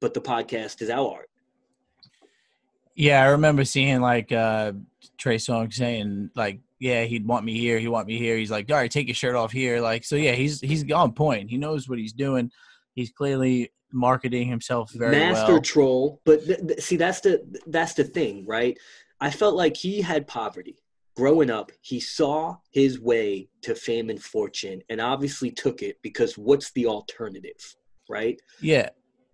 but 0.00 0.14
the 0.14 0.20
podcast 0.20 0.82
is 0.82 0.90
our 0.90 1.14
art. 1.14 1.30
Yeah, 2.94 3.22
I 3.22 3.26
remember 3.26 3.64
seeing 3.64 4.00
like 4.00 4.32
uh, 4.32 4.72
Trey 5.18 5.36
Songz 5.36 5.74
saying 5.74 6.30
like 6.34 6.60
yeah, 6.78 7.04
he'd 7.04 7.26
want 7.26 7.44
me 7.44 7.58
here, 7.58 7.78
he 7.78 7.88
want 7.88 8.06
me 8.06 8.18
here. 8.18 8.36
He's 8.36 8.50
like, 8.50 8.70
all 8.70 8.76
right, 8.76 8.90
take 8.90 9.08
your 9.08 9.14
shirt 9.14 9.34
off 9.34 9.52
here. 9.52 9.80
Like, 9.80 10.04
so 10.04 10.16
yeah, 10.16 10.32
he's 10.32 10.60
he's 10.60 10.90
on 10.92 11.12
point. 11.12 11.50
He 11.50 11.56
knows 11.56 11.88
what 11.88 11.98
he's 11.98 12.12
doing. 12.12 12.50
He's 12.94 13.10
clearly 13.10 13.72
marketing 13.92 14.48
himself 14.48 14.90
very 14.92 15.12
master 15.16 15.52
well. 15.54 15.62
troll 15.62 16.20
but 16.24 16.44
th- 16.44 16.58
th- 16.66 16.80
see 16.80 16.96
that's 16.96 17.20
the 17.20 17.40
that's 17.68 17.94
the 17.94 18.02
thing 18.02 18.44
right 18.44 18.76
i 19.20 19.30
felt 19.30 19.54
like 19.54 19.76
he 19.76 20.02
had 20.02 20.26
poverty 20.26 20.76
growing 21.16 21.50
up 21.50 21.70
he 21.82 22.00
saw 22.00 22.56
his 22.72 23.00
way 23.00 23.48
to 23.62 23.76
fame 23.76 24.10
and 24.10 24.20
fortune 24.20 24.82
and 24.90 25.00
obviously 25.00 25.52
took 25.52 25.82
it 25.82 25.96
because 26.02 26.36
what's 26.36 26.72
the 26.72 26.84
alternative 26.84 27.76
right 28.08 28.40
Yeah, 28.60 28.90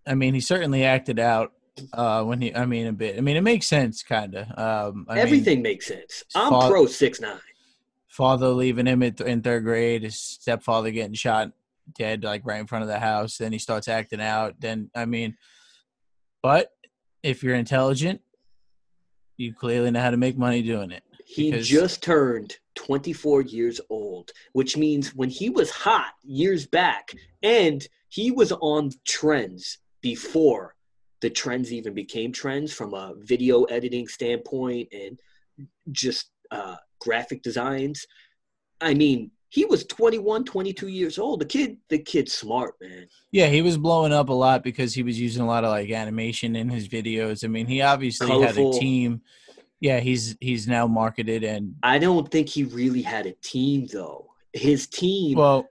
I 0.07 0.15
mean, 0.15 0.35
he 0.35 0.41
certainly 0.41 0.85
acted 0.85 1.19
out 1.19 1.53
uh 1.93 2.23
when 2.25 2.41
he. 2.41 2.55
I 2.55 2.67
mean, 2.67 2.87
a 2.87 2.93
bit. 2.93 3.17
I 3.17 3.21
mean, 3.21 3.37
it 3.37 3.43
makes 3.43 3.67
sense, 3.67 4.03
kind 4.03 4.35
of. 4.35 4.47
Um, 4.59 5.07
I 5.09 5.15
mean, 5.15 5.23
everything 5.23 5.63
makes 5.63 5.87
sense 5.87 6.25
i'm 6.35 6.53
fa- 6.53 6.69
pro 6.69 6.87
six 6.87 7.21
nine 7.21 7.39
father 8.09 8.49
leaving 8.49 8.87
him 8.87 9.03
in, 9.03 9.15
in 9.27 9.41
third 9.43 9.65
grade, 9.65 10.03
his 10.03 10.19
stepfather 10.19 10.91
getting 10.91 11.15
shot 11.15 11.51
dead 11.97 12.23
like 12.23 12.43
right 12.45 12.61
in 12.61 12.67
front 12.67 12.83
of 12.83 12.89
the 12.89 12.99
house. 12.99 13.39
Then 13.39 13.53
he 13.53 13.59
starts 13.59 13.89
acting 13.89 14.21
out. 14.21 14.55
Then 14.61 14.91
I 14.95 15.05
mean, 15.07 15.37
but 16.43 16.71
if 17.23 17.43
you're 17.43 17.55
intelligent, 17.57 18.21
you 19.37 19.55
clearly 19.55 19.91
know 19.91 20.01
how 20.01 20.11
to 20.11 20.17
make 20.17 20.37
money 20.37 20.63
doing 20.63 20.91
it. 20.91 21.03
he 21.25 21.51
Because- 21.51 21.69
just 21.69 22.03
turned 22.03 22.57
24 22.75 23.43
years 23.43 23.81
old 23.91 24.31
which 24.55 24.79
means 24.79 25.15
when 25.15 25.29
he 25.29 25.51
was 25.51 25.71
hot 25.71 26.15
years 26.23 26.67
back 26.67 27.13
and 27.43 27.87
he 28.09 28.31
was 28.31 28.51
on 28.51 28.91
trends 29.07 29.77
before 30.01 30.75
the 31.23 31.31
trends 31.31 31.73
even 31.73 31.95
became 31.95 32.33
trends 32.33 32.73
from 32.73 32.93
a 32.93 33.15
video 33.19 33.63
editing 33.65 34.07
standpoint 34.07 34.89
and 34.93 35.19
just 35.93 36.31
uh, 36.51 36.77
graphic 37.01 37.43
designs. 37.43 38.07
I 38.81 38.93
mean 38.93 39.31
he 39.53 39.67
was 39.67 39.85
21 39.85 40.45
22 40.45 40.89
years 40.89 41.19
old. 41.19 41.41
The 41.41 41.47
kid 41.47 41.77
the 41.89 41.99
kid's 41.99 42.33
smart 42.33 42.75
man. 42.81 43.07
Yeah, 43.31 43.47
he 43.47 43.61
was 43.63 43.77
blowing 43.77 44.13
up 44.13 44.31
a 44.31 44.33
lot 44.33 44.65
because 44.65 44.95
he 44.95 45.03
was 45.03 45.21
using 45.21 45.43
a 45.43 45.47
lot 45.47 45.63
of 45.63 45.71
like 45.71 45.91
animation 45.91 46.57
in 46.57 46.71
his 46.71 46.89
videos. 46.89 47.45
I 47.45 47.49
mean, 47.49 47.67
he 47.67 47.83
obviously 47.83 48.31
had 48.41 48.57
a 48.57 48.73
team. 48.73 49.21
Yeah, 49.79 50.01
he's 50.01 50.37
he's 50.41 50.67
now 50.67 50.87
marketed 50.87 51.45
and 51.45 51.75
i 51.83 51.99
don't 51.99 52.31
think 52.31 52.49
he 52.49 52.65
really 52.65 53.03
had 53.03 53.27
a 53.27 53.33
team 53.43 53.87
though. 53.93 54.31
His 54.55 54.87
team 54.87 55.37
well, 55.37 55.69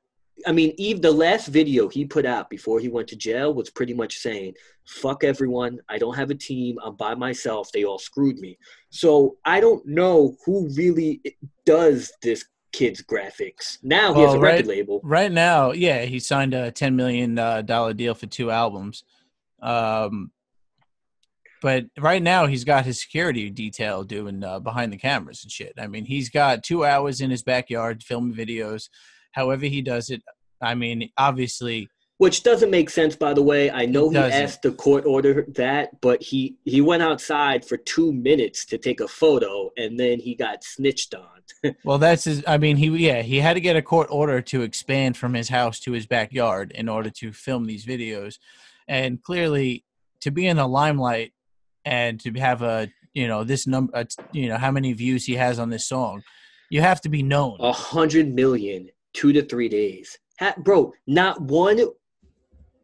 I 0.47 0.51
mean, 0.51 0.73
Eve, 0.77 1.01
the 1.01 1.11
last 1.11 1.47
video 1.47 1.87
he 1.87 2.05
put 2.05 2.25
out 2.25 2.49
before 2.49 2.79
he 2.79 2.87
went 2.89 3.07
to 3.09 3.15
jail 3.15 3.53
was 3.53 3.69
pretty 3.69 3.93
much 3.93 4.17
saying, 4.17 4.53
"Fuck 4.87 5.23
everyone. 5.23 5.79
I 5.89 5.97
don't 5.97 6.15
have 6.15 6.29
a 6.31 6.35
team. 6.35 6.77
I'm 6.83 6.95
by 6.95 7.15
myself. 7.15 7.71
They 7.71 7.83
all 7.83 7.99
screwed 7.99 8.39
me." 8.39 8.57
So 8.89 9.37
I 9.45 9.59
don't 9.59 9.85
know 9.85 10.37
who 10.45 10.69
really 10.75 11.21
does 11.65 12.11
this 12.21 12.45
kid's 12.71 13.01
graphics. 13.03 13.77
Now 13.83 14.13
he 14.13 14.21
has 14.21 14.29
Well, 14.29 14.37
a 14.37 14.39
record 14.39 14.67
right- 14.67 14.77
label. 14.77 15.01
right 15.03 15.31
now, 15.31 15.71
yeah, 15.73 16.05
he 16.05 16.19
signed 16.19 16.53
a 16.53 16.71
$10 16.71 16.95
million 16.95 17.35
deal 17.97 18.13
for 18.15 18.27
two 18.27 18.49
albums. 18.49 19.03
Um, 19.61 20.31
but 21.61 21.85
right 21.99 22.23
now, 22.23 22.47
he's 22.47 22.63
got 22.63 22.85
his 22.85 22.99
security 22.99 23.49
detail 23.49 24.03
doing 24.03 24.43
uh, 24.43 24.59
behind 24.59 24.91
the 24.91 24.97
cameras 24.97 25.43
and 25.43 25.51
shit. 25.51 25.73
I 25.77 25.87
mean, 25.87 26.05
he's 26.05 26.29
got 26.29 26.63
two 26.63 26.83
hours 26.85 27.21
in 27.21 27.29
his 27.29 27.43
backyard 27.43 28.03
filming 28.03 28.33
videos. 28.35 28.89
However, 29.31 29.65
he 29.65 29.81
does 29.81 30.09
it. 30.09 30.21
I 30.61 30.75
mean, 30.75 31.09
obviously, 31.17 31.89
Which 32.17 32.43
doesn't 32.43 32.69
make 32.69 32.89
sense, 32.89 33.15
by 33.15 33.33
the 33.33 33.41
way. 33.41 33.71
I 33.71 33.85
know 33.85 34.09
he 34.09 34.17
asked 34.17 34.61
the 34.61 34.71
court 34.71 35.05
order 35.05 35.45
that, 35.55 35.99
but 36.01 36.21
he 36.21 36.57
he 36.65 36.81
went 36.81 37.01
outside 37.01 37.65
for 37.65 37.77
two 37.77 38.13
minutes 38.13 38.65
to 38.65 38.77
take 38.77 38.99
a 38.99 39.07
photo, 39.07 39.71
and 39.77 39.99
then 39.99 40.19
he 40.19 40.35
got 40.35 40.63
snitched 40.63 41.15
on. 41.15 41.25
Well, 41.83 41.99
that's 41.99 42.23
his. 42.23 42.43
I 42.47 42.57
mean, 42.57 42.77
he 42.77 42.87
yeah, 42.87 43.21
he 43.21 43.37
had 43.39 43.53
to 43.53 43.59
get 43.59 43.75
a 43.75 43.81
court 43.81 44.07
order 44.09 44.41
to 44.41 44.61
expand 44.63 45.15
from 45.15 45.33
his 45.33 45.49
house 45.49 45.79
to 45.81 45.91
his 45.91 46.07
backyard 46.07 46.71
in 46.71 46.89
order 46.89 47.11
to 47.11 47.31
film 47.31 47.65
these 47.65 47.85
videos, 47.85 48.39
and 48.87 49.21
clearly, 49.21 49.83
to 50.21 50.31
be 50.31 50.47
in 50.47 50.57
the 50.57 50.67
limelight 50.67 51.33
and 51.85 52.19
to 52.21 52.31
have 52.33 52.61
a 52.61 52.89
you 53.13 53.27
know 53.27 53.43
this 53.43 53.67
number, 53.67 54.05
you 54.31 54.49
know 54.49 54.57
how 54.57 54.71
many 54.71 54.93
views 54.93 55.25
he 55.25 55.35
has 55.35 55.59
on 55.59 55.69
this 55.69 55.87
song, 55.87 56.23
you 56.69 56.81
have 56.81 57.01
to 57.01 57.09
be 57.09 57.23
known. 57.23 57.57
A 57.59 57.71
hundred 57.71 58.33
million, 58.33 58.89
two 59.13 59.33
to 59.33 59.43
three 59.43 59.69
days. 59.69 60.17
Ha- 60.39 60.55
bro, 60.57 60.93
not 61.07 61.41
one 61.41 61.79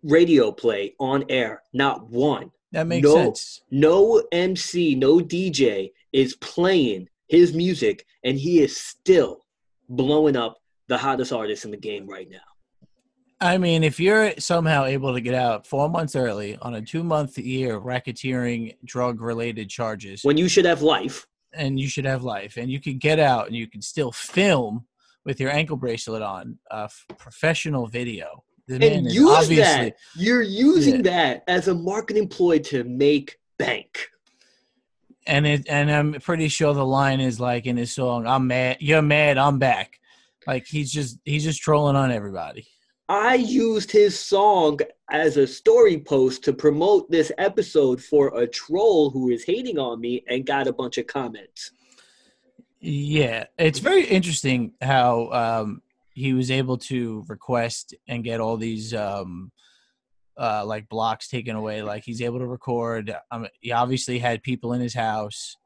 radio 0.03 0.51
play 0.51 0.93
on 0.99 1.25
air. 1.29 1.63
Not 1.73 2.09
one. 2.09 2.51
that 2.71 2.87
makes 2.87 3.05
no. 3.05 3.15
sense. 3.15 3.61
No 3.71 4.23
MC, 4.31 4.95
no 4.95 5.17
DJ 5.19 5.91
is 6.13 6.35
playing 6.37 7.07
his 7.27 7.53
music, 7.53 8.05
and 8.23 8.37
he 8.37 8.59
is 8.61 8.75
still 8.77 9.45
blowing 9.89 10.35
up 10.35 10.57
the 10.87 10.97
hottest 10.97 11.33
artist 11.33 11.65
in 11.65 11.71
the 11.71 11.77
game 11.77 12.07
right 12.07 12.29
now. 12.29 12.39
I 13.39 13.57
mean, 13.59 13.83
if 13.83 13.99
you're 13.99 14.31
somehow 14.39 14.85
able 14.85 15.13
to 15.13 15.21
get 15.21 15.35
out 15.35 15.67
four 15.67 15.89
months 15.89 16.15
early 16.15 16.57
on 16.61 16.73
a 16.75 16.81
two 16.81 17.03
month 17.03 17.37
year 17.37 17.79
racketeering 17.79 18.75
drug 18.83 19.21
related 19.21 19.69
charges, 19.69 20.21
When 20.23 20.37
you 20.37 20.47
should 20.49 20.65
have 20.65 20.81
life. 20.81 21.27
and 21.53 21.79
you 21.79 21.87
should 21.87 22.05
have 22.05 22.23
life 22.23 22.57
and 22.57 22.71
you 22.71 22.79
can 22.79 22.97
get 22.97 23.19
out 23.19 23.47
and 23.47 23.55
you 23.55 23.67
can 23.67 23.81
still 23.81 24.11
film 24.11 24.85
with 25.25 25.39
your 25.39 25.51
ankle 25.51 25.77
bracelet 25.77 26.21
on 26.21 26.57
a 26.71 26.83
f- 26.85 27.05
professional 27.17 27.87
video 27.87 28.43
the 28.67 28.79
man 28.79 28.91
and 28.93 29.11
use 29.11 29.29
obviously 29.29 29.55
that. 29.57 29.95
You're 30.15 30.41
using 30.41 30.95
Yeah. 30.97 31.01
that 31.11 31.43
as 31.47 31.67
a 31.69 31.73
marketing 31.73 32.27
ploy 32.27 32.59
to 32.59 32.83
make 32.83 33.37
bank. 33.57 34.07
and 35.25 35.45
it 35.47 35.65
and 35.69 35.91
i'm 35.91 36.13
pretty 36.13 36.47
sure 36.47 36.73
the 36.73 36.85
line 36.85 37.19
is 37.19 37.39
like 37.39 37.65
in 37.65 37.75
his 37.77 37.93
song 37.93 38.25
i'm 38.27 38.47
mad 38.47 38.77
you're 38.79 39.01
mad 39.01 39.37
i'm 39.37 39.59
back 39.59 39.99
like 40.45 40.65
he's 40.67 40.91
just 40.91 41.19
he's 41.25 41.43
just 41.43 41.61
trolling 41.61 41.95
on 41.95 42.11
everybody 42.11 42.67
I 43.09 43.35
used 43.35 43.89
his 43.89 44.19
song 44.19 44.79
as 45.09 45.37
a 45.37 45.47
story 45.47 45.97
post 45.97 46.43
to 46.43 46.51
promote 46.51 47.09
this 47.09 47.31
episode 47.37 48.03
for 48.03 48.37
a 48.37 48.45
troll 48.45 49.09
who 49.11 49.29
is 49.29 49.45
hating 49.45 49.79
on 49.79 50.01
me 50.01 50.25
and 50.27 50.45
got 50.45 50.67
a 50.67 50.73
bunch 50.73 50.97
of 50.97 51.07
comments. 51.07 51.71
Yeah 52.79 53.45
it's 53.57 53.79
very 53.79 54.05
interesting 54.05 54.73
how 54.81 55.31
um 55.31 55.81
he 56.11 56.33
was 56.33 56.49
able 56.51 56.77
to 56.77 57.23
request 57.27 57.93
and 58.07 58.23
get 58.23 58.39
all 58.39 58.57
these 58.57 58.93
um 58.93 59.51
uh 60.37 60.63
like 60.65 60.87
blocks 60.89 61.27
taken 61.27 61.55
away 61.55 61.81
like 61.81 62.03
he's 62.03 62.21
able 62.21 62.39
to 62.39 62.47
record 62.47 63.15
um, 63.31 63.47
he 63.61 63.71
obviously 63.71 64.19
had 64.19 64.43
people 64.43 64.73
in 64.73 64.81
his 64.81 64.93
house 64.93 65.57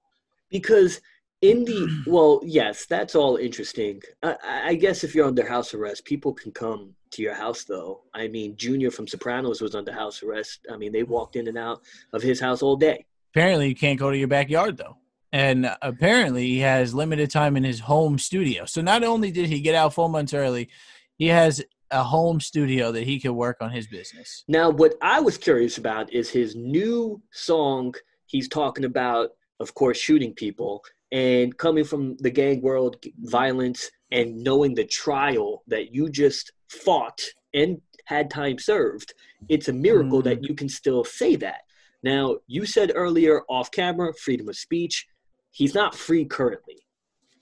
Because 0.50 1.02
in 1.42 1.66
the 1.66 2.04
well, 2.06 2.40
yes, 2.44 2.86
that's 2.86 3.16
all 3.16 3.38
interesting. 3.38 4.00
I, 4.22 4.36
I 4.66 4.76
guess 4.76 5.04
if 5.04 5.16
you're 5.16 5.26
under 5.26 5.48
house 5.48 5.74
arrest, 5.74 6.06
people 6.06 6.34
can 6.34 6.52
come 6.52 6.94
to 7.12 7.22
your 7.24 7.34
house, 7.34 7.64
though. 7.64 8.02
I 8.14 8.28
mean, 8.28 8.56
Junior 8.58 8.92
from 8.92 9.08
Sopranos 9.08 9.60
was 9.60 9.74
under 9.74 9.92
house 9.92 10.22
arrest. 10.22 10.68
I 10.72 10.78
mean, 10.78 10.92
they 10.92 11.02
walked 11.04 11.36
in 11.36 11.48
and 11.48 11.58
out 11.58 11.82
of 12.14 12.22
his 12.22 12.40
house 12.40 12.62
all 12.62 12.76
day. 12.76 13.06
apparently 13.34 13.68
you 13.70 13.76
can't 13.76 13.98
go 14.00 14.12
to 14.12 14.18
your 14.18 14.28
backyard 14.28 14.78
though 14.78 14.98
and 15.34 15.76
apparently 15.82 16.48
he 16.48 16.60
has 16.60 16.94
limited 16.94 17.32
time 17.32 17.56
in 17.56 17.64
his 17.64 17.80
home 17.80 18.18
studio 18.18 18.66
so 18.66 18.82
not 18.82 19.04
only 19.04 19.32
did 19.32 19.48
he 19.48 19.62
get 19.62 19.76
out 19.76 19.94
four 19.94 20.10
months 20.10 20.34
early 20.34 20.70
he 21.18 21.28
has 21.28 21.64
a 21.92 22.04
home 22.04 22.40
studio 22.40 22.92
that 22.92 23.04
he 23.04 23.20
could 23.20 23.34
work 23.34 23.58
on 23.62 23.70
his 23.70 23.88
business 23.88 24.44
Now, 24.48 24.70
what 24.70 24.96
I 25.02 25.20
was 25.20 25.38
curious 25.38 25.78
about 25.78 26.12
is 26.12 26.30
his 26.30 26.56
new 26.56 27.22
song. 27.32 27.94
He's 28.26 28.48
talking 28.48 28.86
about, 28.86 29.32
of 29.60 29.74
course, 29.74 29.98
shooting 29.98 30.34
people 30.34 30.84
and 31.12 31.56
coming 31.58 31.84
from 31.84 32.16
the 32.18 32.30
gang 32.30 32.62
world, 32.62 32.96
violence, 33.20 33.90
and 34.12 34.42
knowing 34.44 34.74
the 34.74 34.86
trial 34.86 35.64
that 35.68 35.94
you 35.94 36.10
just 36.10 36.54
fought 36.70 37.22
and 37.54 37.82
had 38.06 38.30
time 38.30 38.58
served. 38.58 39.14
It's 39.50 39.68
a 39.68 39.74
miracle 39.74 40.22
that 40.22 40.42
mm. 40.42 40.48
you 40.48 40.56
can 40.56 40.70
still 40.70 41.04
say 41.04 41.36
that. 41.38 41.62
Now, 42.04 42.38
you 42.48 42.66
said 42.66 42.94
earlier 42.96 43.42
off 43.50 43.70
camera, 43.72 44.14
freedom 44.14 44.50
of 44.50 44.56
speech. 44.56 45.06
He's 45.52 45.74
not 45.76 45.96
free 45.96 46.26
currently. 46.26 46.78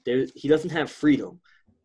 There, 0.06 0.26
he 0.36 0.48
doesn't 0.48 0.72
have 0.72 0.92
freedom. 0.92 1.40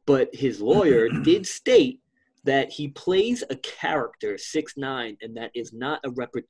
But 0.06 0.34
his 0.34 0.60
lawyer 0.60 1.08
did 1.22 1.46
state 1.46 2.00
that 2.44 2.70
he 2.70 2.88
plays 2.88 3.42
a 3.48 3.56
character 3.56 4.36
six 4.36 4.76
nine, 4.76 5.16
and 5.22 5.36
that 5.36 5.50
is 5.54 5.72
not 5.72 6.00
a, 6.04 6.10
repre- 6.10 6.44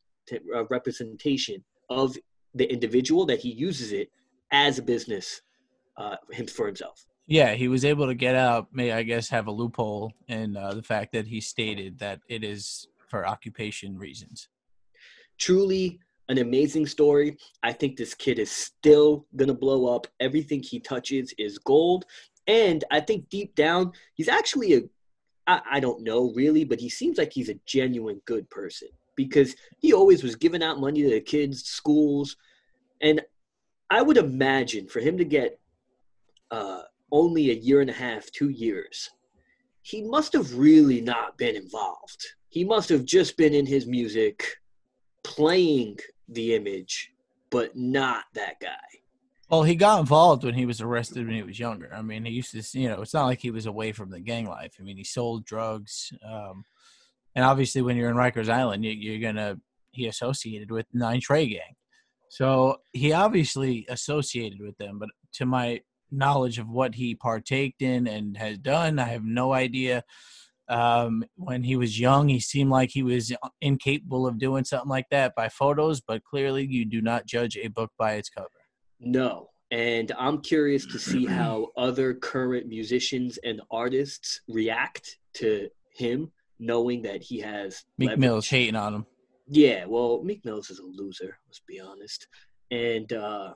a 0.55 0.65
representation 0.65 1.63
of 1.91 2.17
the 2.55 2.71
individual. 2.73 3.27
That 3.27 3.41
he 3.41 3.53
uses 3.53 3.93
it 3.93 4.11
as 4.51 4.79
a 4.79 4.83
business 4.83 5.41
uh, 5.97 6.17
for 6.55 6.67
himself. 6.67 7.07
yeah 7.27 7.55
he 7.55 7.69
was 7.69 7.85
able 7.85 8.07
to 8.07 8.15
get 8.15 8.35
out 8.35 8.67
may 8.73 8.93
i 8.93 9.03
guess 9.03 9.29
have 9.29 9.47
a 9.47 9.51
loophole 9.51 10.13
in 10.29 10.57
uh, 10.57 10.75
the 10.75 10.83
fact 10.83 11.13
that 11.13 11.27
he 11.27 11.41
stated 11.41 11.99
that 11.99 12.21
it 12.29 12.45
is 12.45 12.89
for 13.09 13.27
occupation 13.27 13.97
reasons 13.97 14.49
Truly 15.39 15.99
an 16.29 16.39
amazing 16.39 16.87
story. 16.87 17.37
I 17.63 17.73
think 17.73 17.97
this 17.97 18.15
kid 18.15 18.39
is 18.39 18.51
still 18.51 19.27
gonna 19.37 19.55
blow 19.55 19.95
up. 19.95 20.07
Everything 20.21 20.63
he 20.63 20.81
touches 20.81 21.35
is 21.39 21.59
gold, 21.59 22.05
and 22.47 22.85
I 22.91 23.01
think 23.01 23.29
deep 23.29 23.55
down 23.55 23.93
he's 24.15 24.29
actually 24.29 24.75
a 24.75 24.81
I, 25.47 25.61
I 25.73 25.81
don't 25.81 26.03
know 26.03 26.33
really, 26.35 26.65
but 26.65 26.81
he 26.81 26.89
seems 26.89 27.19
like 27.19 27.33
he's 27.33 27.49
a 27.49 27.61
genuine 27.67 28.21
good 28.25 28.49
person 28.51 28.89
because 29.17 29.55
he 29.79 29.93
always 29.93 30.23
was 30.23 30.37
giving 30.37 30.63
out 30.63 30.81
money 30.81 31.03
to 31.03 31.11
the 31.11 31.21
kids' 31.21 31.65
schools. 31.65 32.37
And 33.01 33.21
I 33.91 34.03
would 34.03 34.17
imagine 34.17 34.89
for 34.89 35.01
him 35.01 35.19
to 35.19 35.25
get 35.25 35.59
uh, 36.51 36.83
only 37.13 37.51
a 37.51 37.55
year 37.55 37.81
and 37.81 37.91
a 37.91 37.95
half, 37.95 38.31
two 38.31 38.49
years, 38.49 39.11
he 39.83 40.03
must 40.03 40.33
have 40.33 40.55
really 40.57 41.01
not 41.01 41.37
been 41.37 41.57
involved. 41.57 42.25
He 42.49 42.65
must 42.65 42.89
have 42.89 43.05
just 43.05 43.37
been 43.37 43.55
in 43.55 43.67
his 43.67 43.87
music, 43.87 44.45
playing 45.23 45.99
the 46.29 46.55
image, 46.55 47.13
but 47.51 47.77
not 47.77 48.25
that 48.35 48.61
guy. 48.61 48.71
Well, 49.51 49.63
he 49.63 49.75
got 49.75 50.01
involved 50.01 50.45
when 50.45 50.55
he 50.55 50.67
was 50.67 50.81
arrested 50.81 51.27
when 51.27 51.37
he 51.37 51.43
was 51.43 51.59
younger. 51.59 51.93
I 51.95 52.03
mean, 52.03 52.25
he 52.25 52.33
used 52.33 52.53
to, 52.53 52.81
you 52.81 52.89
know, 52.89 53.03
it's 53.03 53.15
not 53.15 53.27
like 53.27 53.41
he 53.41 53.51
was 53.51 53.67
away 53.67 53.93
from 53.93 54.11
the 54.11 54.21
gang 54.21 54.47
life. 54.47 54.75
I 54.81 54.83
mean, 54.83 54.97
he 54.97 55.05
sold 55.05 55.45
drugs. 55.45 56.13
Um, 56.27 56.65
and 57.35 57.45
obviously, 57.45 57.83
when 57.83 57.97
you're 57.97 58.11
in 58.11 58.17
Rikers 58.17 58.49
Island, 58.49 58.85
you, 58.85 59.29
are 59.29 59.33
to, 59.33 59.61
he 59.91 60.07
associated 60.07 60.71
with 60.71 60.87
Nine 60.93 61.21
Trey 61.21 61.47
Gang. 61.47 61.77
So 62.29 62.81
he 62.93 63.13
obviously 63.13 63.87
associated 63.89 64.61
with 64.61 64.77
them. 64.79 64.99
But 64.99 65.11
to 65.35 65.47
my 65.47 65.83
knowledge 66.11 66.59
of 66.59 66.69
what 66.69 66.95
he 66.95 67.15
partaked 67.15 67.83
in 67.83 68.07
and 68.07 68.37
has 68.37 68.59
done, 68.59 68.99
I 68.99 69.05
have 69.05 69.25
no 69.25 69.53
idea. 69.53 70.05
Um, 70.69 71.25
when 71.37 71.63
he 71.63 71.77
was 71.77 72.01
young, 72.01 72.29
he 72.29 72.41
seemed 72.41 72.71
like 72.71 72.91
he 72.91 73.03
was 73.03 73.33
incapable 73.61 74.27
of 74.27 74.39
doing 74.39 74.65
something 74.65 74.89
like 74.89 75.07
that 75.11 75.35
by 75.35 75.49
photos, 75.49 76.01
but 76.01 76.25
clearly 76.25 76.67
you 76.67 76.85
do 76.85 77.03
not 77.03 77.27
judge 77.27 77.57
a 77.57 77.69
book 77.69 77.93
by 77.99 78.15
its 78.15 78.31
cover. 78.31 78.49
No. 78.99 79.51
And 79.71 80.13
I'm 80.19 80.41
curious 80.41 80.87
to 80.87 80.99
see 80.99 81.27
how 81.27 81.69
other 81.77 82.15
current 82.15 82.67
musicians 82.69 83.39
and 83.45 83.61
artists 83.71 84.41
react 84.49 85.19
to 85.35 85.69
him, 85.95 86.31
knowing 86.59 87.03
that 87.03 87.23
he 87.23 87.41
has 87.41 87.85
Meek 87.99 88.11
leverage. 88.11 88.21
Mill's 88.21 88.49
hating 88.49 88.77
on 88.77 88.95
him. 88.95 89.07
Yeah, 89.49 89.85
well, 89.87 90.23
Meek 90.23 90.45
Mills 90.45 90.71
is 90.71 90.79
a 90.79 90.85
loser. 90.85 91.39
Let's 91.49 91.61
be 91.67 91.81
honest. 91.81 92.29
And 92.71 93.13
uh, 93.13 93.55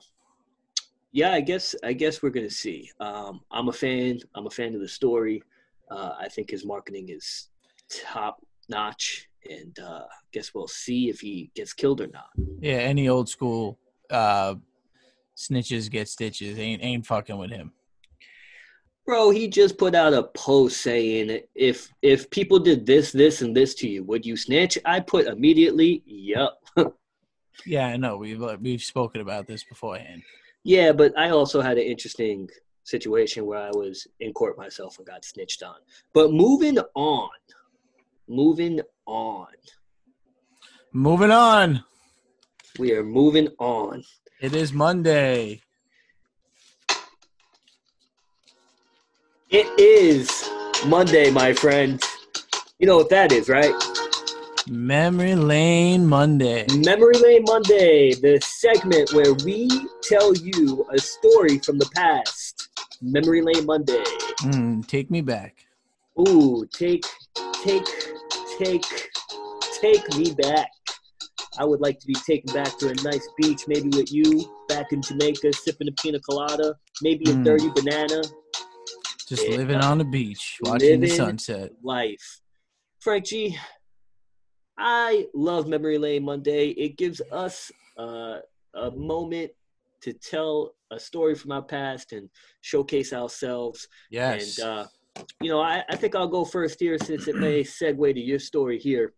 yeah, 1.11 1.31
I 1.31 1.41
guess 1.41 1.73
I 1.83 1.93
guess 1.93 2.21
we're 2.21 2.29
gonna 2.29 2.49
see. 2.49 2.91
Um, 2.99 3.41
I'm 3.49 3.69
a 3.69 3.73
fan. 3.73 4.19
I'm 4.35 4.45
a 4.45 4.51
fan 4.51 4.75
of 4.75 4.81
the 4.81 4.87
story. 4.87 5.41
Uh, 5.89 6.13
I 6.19 6.27
think 6.27 6.49
his 6.49 6.65
marketing 6.65 7.09
is 7.09 7.49
top 7.89 8.41
notch, 8.69 9.27
and 9.49 9.77
uh, 9.79 10.03
guess 10.31 10.53
we'll 10.53 10.67
see 10.67 11.09
if 11.09 11.19
he 11.19 11.51
gets 11.55 11.73
killed 11.73 12.01
or 12.01 12.07
not. 12.07 12.29
Yeah, 12.59 12.77
any 12.77 13.09
old 13.09 13.29
school 13.29 13.79
uh, 14.11 14.55
snitches 15.37 15.89
get 15.89 16.07
stitches. 16.07 16.59
Ain't 16.59 16.83
ain't 16.83 17.05
fucking 17.05 17.37
with 17.37 17.51
him. 17.51 17.71
Bro, 19.05 19.31
he 19.31 19.47
just 19.47 19.79
put 19.79 19.95
out 19.95 20.13
a 20.13 20.23
post 20.23 20.81
saying 20.81 21.41
if 21.55 21.91
if 22.03 22.29
people 22.29 22.59
did 22.59 22.85
this, 22.85 23.11
this, 23.11 23.41
and 23.41 23.55
this 23.55 23.73
to 23.75 23.89
you, 23.89 24.03
would 24.03 24.25
you 24.25 24.37
snitch? 24.37 24.77
I 24.85 24.99
put 24.99 25.25
immediately, 25.25 26.03
yep. 26.05 26.51
yeah, 27.65 27.87
I 27.87 27.97
know. 27.97 28.17
We've 28.17 28.41
uh, 28.41 28.57
we've 28.61 28.83
spoken 28.83 29.21
about 29.21 29.47
this 29.47 29.63
beforehand. 29.63 30.21
Yeah, 30.63 30.91
but 30.91 31.17
I 31.17 31.29
also 31.29 31.61
had 31.61 31.77
an 31.77 31.85
interesting 31.85 32.49
situation 32.89 33.45
where 33.45 33.59
I 33.59 33.69
was 33.69 34.07
in 34.19 34.33
court 34.33 34.57
myself 34.57 34.97
and 34.97 35.07
got 35.07 35.23
snitched 35.23 35.63
on. 35.63 35.75
But 36.13 36.31
moving 36.31 36.77
on, 36.95 37.29
moving 38.27 38.81
on, 39.05 39.47
moving 40.93 41.31
on. 41.31 41.83
We 42.77 42.93
are 42.93 43.03
moving 43.03 43.49
on. 43.59 44.03
It 44.41 44.55
is 44.55 44.71
Monday. 44.73 45.61
It 49.49 49.67
is 49.79 50.47
Monday, 50.85 51.31
my 51.31 51.53
friend. 51.53 52.01
You 52.77 52.87
know 52.87 52.97
what 52.97 53.09
that 53.09 53.31
is, 53.31 53.49
right? 53.49 53.73
Memory 54.69 55.33
Lane 55.33 56.05
Monday. 56.05 56.67
Memory 56.77 57.15
Lane 57.15 57.43
Monday, 57.47 58.13
the 58.13 58.39
segment 58.41 59.11
where 59.13 59.33
we 59.43 59.67
tell 60.03 60.35
you 60.35 60.85
a 60.93 60.99
story 60.99 61.57
from 61.59 61.79
the 61.79 61.89
past. 61.95 62.68
Memory 63.01 63.41
Lane 63.41 63.65
Monday. 63.65 64.03
Mm, 64.41 64.85
take 64.87 65.09
me 65.09 65.21
back. 65.21 65.65
Ooh, 66.19 66.65
take, 66.73 67.03
take, 67.63 67.85
take, 68.57 68.85
take 69.81 70.17
me 70.17 70.33
back. 70.33 70.69
I 71.57 71.65
would 71.65 71.81
like 71.81 71.99
to 71.99 72.07
be 72.07 72.15
taken 72.25 72.53
back 72.53 72.77
to 72.79 72.89
a 72.89 72.95
nice 73.03 73.27
beach, 73.37 73.63
maybe 73.67 73.89
with 73.89 74.11
you 74.11 74.49
back 74.67 74.91
in 74.91 75.01
Jamaica, 75.01 75.53
sipping 75.53 75.87
a 75.87 75.91
pina 76.01 76.19
colada, 76.19 76.75
maybe 77.01 77.29
a 77.29 77.33
mm. 77.33 77.43
dirty 77.43 77.69
banana. 77.75 78.21
Just 79.27 79.47
yeah. 79.47 79.57
living 79.57 79.79
on 79.81 79.97
the 79.97 80.05
beach, 80.05 80.57
watching 80.61 80.99
the 80.99 81.09
sunset. 81.09 81.71
Life. 81.83 82.41
Frank 82.99 83.25
G, 83.25 83.57
I 84.77 85.27
love 85.33 85.67
Memory 85.67 85.97
Lane 85.97 86.23
Monday. 86.23 86.69
It 86.69 86.97
gives 86.97 87.21
us 87.31 87.71
uh, 87.97 88.39
a 88.73 88.91
moment 88.91 89.51
to 90.01 90.13
tell 90.13 90.75
a 90.91 90.99
story 90.99 91.35
from 91.35 91.51
our 91.51 91.61
past 91.61 92.13
and 92.13 92.29
showcase 92.61 93.13
ourselves. 93.13 93.87
Yes. 94.09 94.57
And, 94.57 94.67
uh, 94.67 94.85
you 95.41 95.49
know, 95.49 95.61
I, 95.61 95.83
I 95.89 95.95
think 95.95 96.15
I'll 96.15 96.27
go 96.27 96.45
first 96.45 96.79
here 96.79 96.97
since 96.97 97.27
it 97.27 97.35
may 97.35 97.63
segue 97.63 98.13
to 98.13 98.19
your 98.19 98.39
story 98.39 98.79
here. 98.79 99.13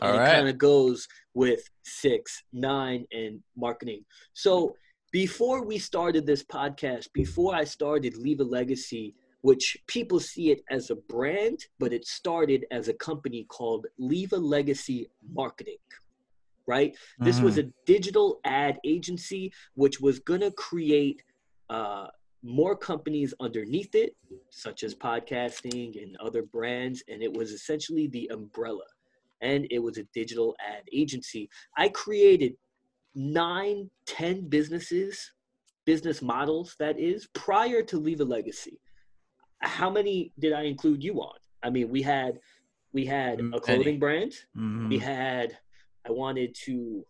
All 0.00 0.10
and 0.10 0.18
right. 0.18 0.28
It 0.28 0.34
kind 0.34 0.48
of 0.48 0.58
goes 0.58 1.08
with 1.34 1.62
six, 1.84 2.42
nine, 2.52 3.06
and 3.12 3.42
marketing. 3.56 4.04
So 4.34 4.74
before 5.12 5.64
we 5.64 5.78
started 5.78 6.26
this 6.26 6.44
podcast, 6.44 7.12
before 7.14 7.54
I 7.54 7.64
started 7.64 8.16
Leave 8.16 8.40
a 8.40 8.44
Legacy, 8.44 9.14
which 9.40 9.76
people 9.86 10.20
see 10.20 10.50
it 10.50 10.62
as 10.70 10.90
a 10.90 10.96
brand, 10.96 11.60
but 11.78 11.92
it 11.92 12.06
started 12.06 12.66
as 12.70 12.88
a 12.88 12.94
company 12.94 13.44
called 13.48 13.86
Leave 13.98 14.32
a 14.32 14.36
Legacy 14.36 15.08
Marketing. 15.32 15.78
Right? 16.68 16.92
Mm-hmm. 16.92 17.24
This 17.24 17.40
was 17.40 17.56
mm-hmm. 17.56 17.70
a 17.70 17.72
digital 17.86 18.40
ad 18.44 18.78
agency 18.84 19.52
which 19.74 20.00
was 20.00 20.20
going 20.20 20.40
to 20.42 20.52
create 20.52 21.22
uh, 21.70 22.06
more 22.42 22.76
companies 22.76 23.34
underneath 23.40 23.94
it, 23.94 24.14
such 24.50 24.84
as 24.84 24.94
podcasting 24.94 26.00
and 26.00 26.16
other 26.18 26.42
brands. 26.42 27.02
And 27.08 27.22
it 27.22 27.32
was 27.32 27.50
essentially 27.50 28.06
the 28.06 28.30
umbrella 28.32 28.84
and 29.40 29.66
it 29.70 29.78
was 29.78 29.98
a 29.98 30.04
digital 30.14 30.56
ad 30.66 30.82
agency. 30.92 31.48
I 31.76 31.88
created 31.88 32.54
nine, 33.14 33.90
ten 34.06 34.48
businesses, 34.48 35.32
business 35.84 36.22
models, 36.22 36.76
that 36.78 36.98
is, 36.98 37.28
prior 37.34 37.82
to 37.82 37.98
Leave 37.98 38.20
a 38.20 38.24
Legacy. 38.24 38.78
How 39.60 39.90
many 39.90 40.32
did 40.38 40.52
I 40.52 40.62
include 40.62 41.02
you 41.02 41.20
on? 41.20 41.38
I 41.62 41.70
mean, 41.70 41.88
we 41.88 42.02
had 42.02 42.38
we 42.92 43.04
had 43.04 43.40
a 43.40 43.60
clothing 43.60 43.98
brand. 43.98 44.32
Mm-hmm. 44.56 44.88
We 44.88 44.98
had 44.98 45.58
I 46.08 46.12
wanted 46.12 46.54
to 46.64 47.04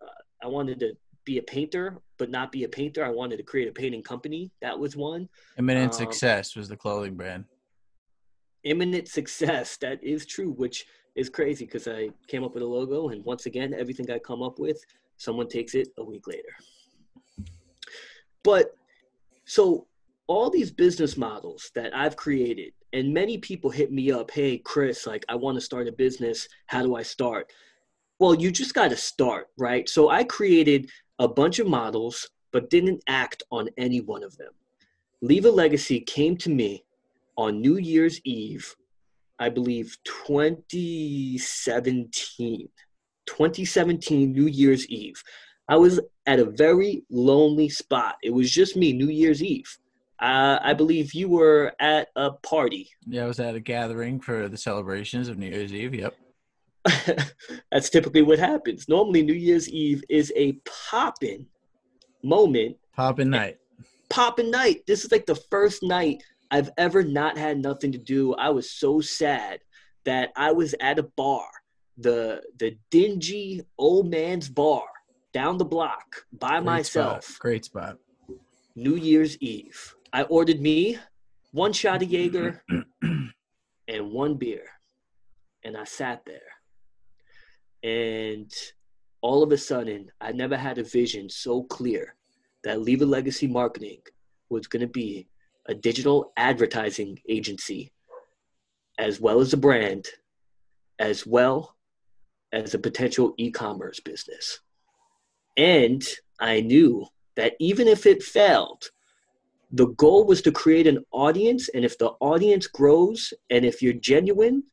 uh, 0.00 0.22
I 0.42 0.46
wanted 0.46 0.78
to 0.80 0.96
be 1.24 1.38
a 1.38 1.42
painter, 1.42 2.00
but 2.18 2.30
not 2.30 2.52
be 2.52 2.64
a 2.64 2.68
painter. 2.68 3.04
I 3.04 3.10
wanted 3.10 3.38
to 3.38 3.42
create 3.42 3.68
a 3.68 3.72
painting 3.72 4.02
company. 4.02 4.52
That 4.62 4.78
was 4.78 4.96
one. 4.96 5.28
Imminent 5.58 5.92
um, 5.92 5.98
Success 5.98 6.54
was 6.54 6.68
the 6.68 6.76
clothing 6.76 7.14
brand. 7.14 7.44
Imminent 8.62 9.08
Success, 9.08 9.76
that 9.78 10.02
is 10.02 10.24
true, 10.24 10.52
which 10.52 10.86
is 11.16 11.28
crazy 11.28 11.64
because 11.64 11.88
I 11.88 12.10
came 12.28 12.44
up 12.44 12.54
with 12.54 12.62
a 12.62 12.66
logo, 12.66 13.08
and 13.08 13.24
once 13.24 13.46
again, 13.46 13.74
everything 13.74 14.10
I 14.10 14.18
come 14.18 14.42
up 14.42 14.58
with, 14.58 14.84
someone 15.16 15.48
takes 15.48 15.74
it 15.74 15.88
a 15.98 16.04
week 16.04 16.26
later. 16.26 16.54
But 18.44 18.76
so 19.44 19.86
all 20.28 20.50
these 20.50 20.70
business 20.70 21.16
models 21.16 21.70
that 21.74 21.94
I've 21.94 22.16
created, 22.16 22.72
and 22.92 23.12
many 23.12 23.38
people 23.38 23.70
hit 23.70 23.90
me 23.92 24.12
up, 24.12 24.30
hey, 24.30 24.58
Chris, 24.58 25.06
like, 25.06 25.24
I 25.28 25.34
want 25.34 25.56
to 25.56 25.60
start 25.60 25.88
a 25.88 25.92
business. 25.92 26.48
How 26.66 26.82
do 26.82 26.96
I 26.96 27.02
start? 27.02 27.52
Well, 28.18 28.34
you 28.34 28.50
just 28.50 28.74
got 28.74 28.90
to 28.90 28.96
start, 28.96 29.48
right? 29.58 29.88
So 29.88 30.08
I 30.08 30.24
created 30.24 30.90
a 31.18 31.28
bunch 31.28 31.58
of 31.58 31.66
models, 31.66 32.28
but 32.52 32.70
didn't 32.70 33.02
act 33.08 33.42
on 33.50 33.68
any 33.76 34.00
one 34.00 34.22
of 34.22 34.36
them. 34.36 34.52
Leave 35.22 35.44
a 35.44 35.50
Legacy 35.50 36.00
came 36.00 36.36
to 36.38 36.50
me 36.50 36.84
on 37.36 37.60
New 37.60 37.76
Year's 37.76 38.20
Eve 38.24 38.74
I 39.38 39.50
believe 39.50 39.96
2017. 40.04 42.68
2017 43.26 44.32
New 44.32 44.46
Year's 44.46 44.88
Eve. 44.88 45.22
I 45.68 45.76
was 45.76 46.00
at 46.26 46.38
a 46.38 46.44
very 46.44 47.02
lonely 47.10 47.68
spot. 47.68 48.14
It 48.22 48.30
was 48.30 48.48
just 48.50 48.76
me, 48.76 48.92
New 48.92 49.08
Year's 49.08 49.42
Eve. 49.42 49.66
Uh, 50.20 50.60
I 50.62 50.72
believe 50.72 51.12
you 51.12 51.28
were 51.28 51.72
at 51.80 52.08
a 52.16 52.30
party. 52.30 52.88
Yeah, 53.06 53.24
I 53.24 53.26
was 53.26 53.40
at 53.40 53.56
a 53.56 53.60
gathering 53.60 54.20
for 54.20 54.48
the 54.48 54.56
celebrations 54.56 55.28
of 55.28 55.36
New 55.38 55.48
Year's 55.48 55.74
Eve. 55.74 55.94
Yep. 55.94 56.16
That's 57.72 57.90
typically 57.90 58.22
what 58.22 58.38
happens. 58.38 58.88
Normally, 58.88 59.22
New 59.22 59.34
Year's 59.34 59.68
Eve 59.68 60.02
is 60.08 60.32
a 60.36 60.52
poppin' 60.90 61.46
moment. 62.22 62.76
Poppin' 62.94 63.30
night. 63.30 63.58
Poppin' 64.08 64.50
night. 64.50 64.82
This 64.86 65.04
is 65.04 65.12
like 65.12 65.26
the 65.26 65.34
first 65.34 65.82
night 65.82 66.22
I've 66.50 66.70
ever 66.78 67.02
not 67.02 67.36
had 67.36 67.58
nothing 67.58 67.92
to 67.92 67.98
do. 67.98 68.34
I 68.34 68.50
was 68.50 68.70
so 68.70 69.00
sad 69.00 69.60
that 70.04 70.30
I 70.36 70.52
was 70.52 70.74
at 70.80 70.98
a 70.98 71.02
bar, 71.02 71.48
the 71.98 72.42
the 72.58 72.76
dingy 72.90 73.62
old 73.78 74.08
man's 74.08 74.48
bar 74.48 74.84
down 75.32 75.58
the 75.58 75.64
block 75.64 76.24
by 76.32 76.60
Great 76.60 76.64
myself. 76.64 77.24
Spot. 77.24 77.38
Great 77.40 77.64
spot. 77.64 77.98
New 78.74 78.96
Year's 78.96 79.36
Eve. 79.38 79.94
I 80.12 80.22
ordered 80.22 80.60
me 80.60 80.98
one 81.52 81.72
shot 81.72 82.02
of 82.02 82.10
Jaeger 82.10 82.62
and 83.02 84.10
one 84.12 84.36
beer. 84.36 84.66
And 85.64 85.76
I 85.76 85.84
sat 85.84 86.24
there. 86.24 86.55
And 87.82 88.52
all 89.20 89.42
of 89.42 89.52
a 89.52 89.58
sudden, 89.58 90.10
I 90.20 90.32
never 90.32 90.56
had 90.56 90.78
a 90.78 90.84
vision 90.84 91.28
so 91.28 91.62
clear 91.64 92.14
that 92.64 92.80
Leave 92.80 93.02
a 93.02 93.06
Legacy 93.06 93.46
Marketing 93.46 94.00
was 94.48 94.66
going 94.66 94.80
to 94.80 94.86
be 94.86 95.28
a 95.66 95.74
digital 95.74 96.32
advertising 96.36 97.18
agency, 97.28 97.92
as 98.98 99.20
well 99.20 99.40
as 99.40 99.52
a 99.52 99.56
brand, 99.56 100.06
as 100.98 101.26
well 101.26 101.76
as 102.52 102.74
a 102.74 102.78
potential 102.78 103.34
e 103.36 103.50
commerce 103.50 104.00
business. 104.00 104.60
And 105.56 106.04
I 106.40 106.60
knew 106.60 107.06
that 107.36 107.54
even 107.58 107.88
if 107.88 108.06
it 108.06 108.22
failed, 108.22 108.90
the 109.72 109.88
goal 109.88 110.24
was 110.26 110.42
to 110.42 110.52
create 110.52 110.86
an 110.86 111.04
audience. 111.10 111.68
And 111.68 111.84
if 111.84 111.98
the 111.98 112.10
audience 112.20 112.66
grows 112.66 113.32
and 113.50 113.64
if 113.64 113.82
you're 113.82 113.92
genuine, 113.92 114.64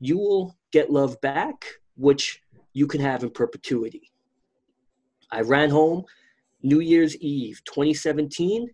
you 0.00 0.18
will 0.18 0.56
get 0.72 0.90
love 0.90 1.20
back, 1.20 1.64
which 1.96 2.42
you 2.72 2.86
can 2.86 3.00
have 3.00 3.22
in 3.22 3.30
perpetuity. 3.30 4.10
I 5.30 5.40
ran 5.40 5.70
home 5.70 6.04
New 6.62 6.80
Year's 6.80 7.16
Eve 7.16 7.60
2017 7.64 8.68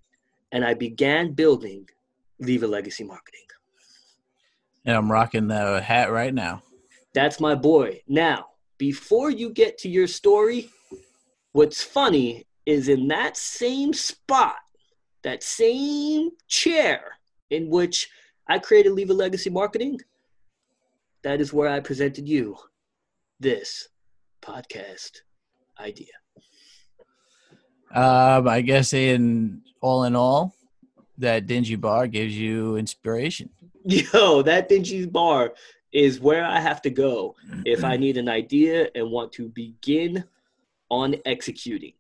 and 0.53 0.65
I 0.65 0.75
began 0.75 1.33
building 1.33 1.89
Leave 2.41 2.63
a 2.63 2.67
Legacy 2.67 3.05
Marketing. 3.05 3.41
And 4.85 4.97
I'm 4.97 5.11
rocking 5.11 5.47
the 5.47 5.81
hat 5.81 6.11
right 6.11 6.35
now. 6.35 6.63
That's 7.15 7.41
my 7.41 7.55
boy. 7.55 8.01
Now, 8.09 8.47
before 8.79 9.31
you 9.31 9.51
get 9.51 9.79
to 9.79 9.89
your 9.89 10.07
story, 10.07 10.69
what's 11.53 11.83
funny 11.83 12.47
is 12.67 12.89
in 12.89 13.07
that 13.09 13.37
same 13.37 13.93
spot, 13.93 14.57
that 15.23 15.43
same 15.43 16.31
chair 16.49 17.19
in 17.51 17.71
which 17.71 18.09
I 18.49 18.59
created 18.59 18.93
Leave 18.93 19.11
a 19.11 19.15
Legacy 19.15 19.51
Marketing, 19.51 20.01
that 21.23 21.41
is 21.41 21.53
where 21.53 21.69
I 21.69 21.79
presented 21.79 22.29
you 22.29 22.57
this 23.43 23.89
podcast 24.41 25.21
idea. 25.79 26.15
Um, 27.93 28.49
I 28.49 28.63
guess 28.63 28.95
in 28.95 29.61
all 29.83 30.05
in 30.05 30.17
all, 30.17 30.55
that 31.19 31.47
dingy 31.47 31.77
bar 31.77 32.07
gives 32.07 32.37
you 32.37 32.77
inspiration. 32.77 33.51
Yo, 33.85 34.43
that 34.43 34.69
dingy 34.69 35.05
bar 35.07 35.53
is 35.93 36.21
where 36.21 36.45
I 36.45 36.61
have 36.61 36.81
to 36.83 36.91
go 36.91 37.35
if 37.67 37.85
I 37.85 37.97
need 38.05 38.17
an 38.17 38.29
idea 38.29 38.89
and 38.95 39.11
want 39.11 39.33
to 39.33 39.49
begin 39.49 40.25
on 40.89 41.17
executing. 41.27 41.95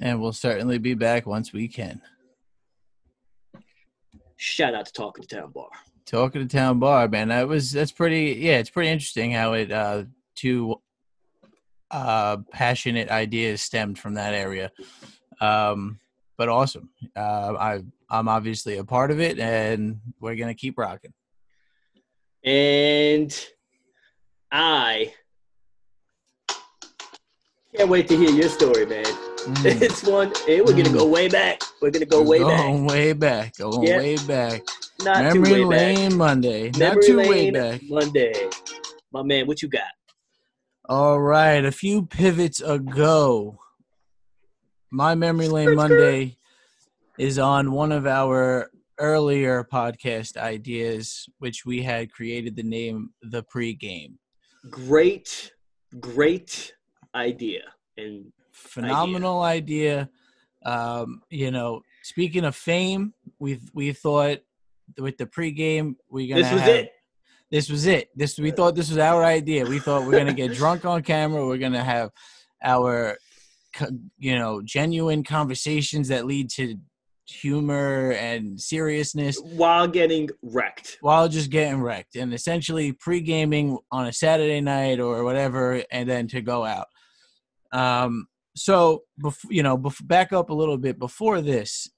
And 0.00 0.20
we'll 0.20 0.32
certainly 0.32 0.78
be 0.78 0.94
back 0.94 1.26
once 1.26 1.52
we 1.52 1.68
can. 1.68 2.00
Shout 4.36 4.74
out 4.74 4.86
to 4.86 4.92
Talking 4.92 5.24
to 5.24 5.36
Town 5.36 5.50
Bar. 5.50 5.68
Talking 6.06 6.46
to 6.46 6.56
Town 6.56 6.78
Bar, 6.78 7.08
man. 7.08 7.28
That 7.28 7.48
was 7.48 7.70
that's 7.70 7.92
pretty 7.92 8.38
yeah, 8.40 8.58
it's 8.58 8.70
pretty 8.70 8.88
interesting 8.88 9.32
how 9.32 9.52
it 9.52 9.70
uh 9.70 10.04
two 10.38 10.76
uh 11.90 12.38
passionate 12.52 13.08
ideas 13.08 13.62
stemmed 13.62 13.98
from 13.98 14.14
that 14.14 14.34
area. 14.34 14.70
Um 15.40 16.00
but 16.36 16.48
awesome. 16.48 16.90
Uh 17.16 17.54
I 17.58 17.80
I'm 18.10 18.28
obviously 18.28 18.78
a 18.78 18.84
part 18.84 19.10
of 19.10 19.20
it 19.20 19.38
and 19.38 20.00
we're 20.20 20.36
gonna 20.36 20.54
keep 20.54 20.78
rocking. 20.78 21.12
And 22.44 23.34
I 24.50 25.12
can't 27.76 27.90
wait 27.90 28.08
to 28.08 28.16
hear 28.16 28.30
your 28.30 28.48
story, 28.48 28.86
man. 28.86 29.04
Mm. 29.04 29.82
It's 29.82 30.02
one, 30.02 30.32
and 30.48 30.64
we're 30.66 30.72
gonna 30.72 30.90
go 30.90 31.06
mm. 31.06 31.10
way 31.10 31.28
back. 31.28 31.60
We're 31.80 31.90
gonna 31.90 32.06
go 32.06 32.22
way 32.22 32.38
going 32.38 32.86
back. 32.86 32.94
way 32.94 33.12
back. 33.12 33.56
Going 33.56 33.82
yep. 33.82 33.98
way 33.98 34.16
back. 34.26 34.62
Not 35.02 35.22
Memory 35.24 35.48
too 35.48 35.52
way 35.52 35.64
Lane 35.64 36.08
back. 36.10 36.18
Monday. 36.18 36.70
Memory 36.76 36.94
Not 36.94 37.02
too 37.02 37.16
Lane 37.16 37.28
way 37.28 37.50
back. 37.50 37.80
Monday. 37.88 38.50
My 39.12 39.22
man, 39.22 39.46
what 39.46 39.62
you 39.62 39.68
got? 39.68 39.82
All 40.90 41.20
right. 41.20 41.62
A 41.66 41.70
few 41.70 42.06
pivots 42.06 42.62
ago, 42.62 43.58
my 44.90 45.14
Memory 45.14 45.48
Lane 45.48 45.74
Monday 45.74 46.38
is 47.18 47.38
on 47.38 47.72
one 47.72 47.92
of 47.92 48.06
our 48.06 48.70
earlier 48.98 49.68
podcast 49.70 50.38
ideas, 50.38 51.28
which 51.40 51.66
we 51.66 51.82
had 51.82 52.10
created 52.10 52.56
the 52.56 52.62
name 52.62 53.10
The 53.20 53.42
Pregame. 53.42 54.14
Great, 54.70 55.52
great 56.00 56.72
idea. 57.14 57.64
And 57.98 58.32
phenomenal 58.52 59.42
idea. 59.42 60.08
idea. 60.64 60.74
Um, 60.74 61.20
you 61.28 61.50
know, 61.50 61.82
speaking 62.02 62.46
of 62.46 62.56
fame, 62.56 63.12
we 63.38 63.60
we 63.74 63.92
thought 63.92 64.38
with 64.96 65.18
the 65.18 65.26
pregame 65.26 65.96
we're 66.08 66.28
gonna. 66.28 66.42
This 66.42 66.52
was 66.52 66.62
have, 66.62 66.70
it. 66.70 66.92
This 67.50 67.70
was 67.70 67.86
it. 67.86 68.10
This 68.14 68.38
we 68.38 68.50
thought 68.50 68.74
this 68.74 68.90
was 68.90 68.98
our 68.98 69.24
idea. 69.24 69.64
We 69.64 69.78
thought 69.78 70.06
we're 70.06 70.18
gonna 70.18 70.34
get 70.34 70.54
drunk 70.54 70.84
on 70.84 71.02
camera. 71.02 71.46
We're 71.46 71.58
gonna 71.58 71.84
have 71.84 72.10
our, 72.62 73.16
you 74.18 74.38
know, 74.38 74.60
genuine 74.62 75.24
conversations 75.24 76.08
that 76.08 76.26
lead 76.26 76.50
to 76.50 76.76
humor 77.30 78.12
and 78.12 78.60
seriousness 78.60 79.38
while 79.38 79.86
getting 79.86 80.30
wrecked 80.42 80.96
while 81.02 81.28
just 81.28 81.50
getting 81.50 81.80
wrecked 81.82 82.16
and 82.16 82.32
essentially 82.32 82.90
pre-gaming 82.92 83.76
on 83.92 84.06
a 84.06 84.12
saturday 84.12 84.62
night 84.62 84.98
or 84.98 85.22
whatever 85.24 85.82
and 85.90 86.08
then 86.08 86.26
to 86.26 86.40
go 86.40 86.64
out 86.64 86.86
um 87.72 88.26
so 88.56 89.02
before 89.20 89.52
you 89.52 89.62
know 89.62 89.76
bef- 89.76 90.06
back 90.06 90.32
up 90.32 90.48
a 90.48 90.54
little 90.54 90.78
bit 90.78 90.98
before 90.98 91.42
this 91.42 91.90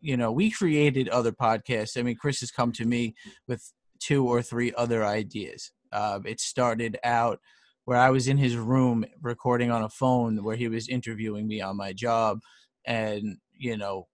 you 0.00 0.16
know 0.16 0.30
we 0.30 0.50
created 0.52 1.08
other 1.08 1.32
podcasts 1.32 1.98
i 1.98 2.02
mean 2.02 2.14
chris 2.14 2.38
has 2.38 2.52
come 2.52 2.70
to 2.70 2.84
me 2.84 3.12
with 3.48 3.72
two 4.00 4.26
or 4.26 4.42
three 4.42 4.72
other 4.76 5.04
ideas 5.04 5.72
uh, 5.92 6.18
it 6.24 6.40
started 6.40 6.98
out 7.04 7.38
where 7.84 7.98
i 7.98 8.10
was 8.10 8.28
in 8.28 8.36
his 8.36 8.56
room 8.56 9.04
recording 9.22 9.70
on 9.70 9.82
a 9.82 9.88
phone 9.88 10.42
where 10.42 10.56
he 10.56 10.68
was 10.68 10.88
interviewing 10.88 11.46
me 11.46 11.60
on 11.60 11.76
my 11.76 11.92
job 11.92 12.40
and 12.86 13.36
you 13.52 13.76
know 13.76 14.06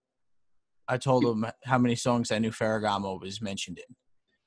I 0.87 0.97
told 0.97 1.25
him 1.25 1.45
how 1.65 1.77
many 1.77 1.95
songs 1.95 2.31
I 2.31 2.39
knew 2.39 2.51
Ferragamo 2.51 3.19
was 3.19 3.41
mentioned 3.41 3.79
in. 3.79 3.95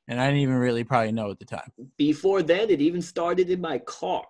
And 0.08 0.20
I 0.20 0.26
didn't 0.26 0.40
even 0.40 0.56
really 0.56 0.84
probably 0.84 1.12
know 1.12 1.30
at 1.30 1.38
the 1.38 1.44
time. 1.44 1.70
Before 1.96 2.42
then, 2.42 2.70
it 2.70 2.80
even 2.80 3.02
started 3.02 3.50
in 3.50 3.60
my 3.60 3.78
car. 3.78 4.24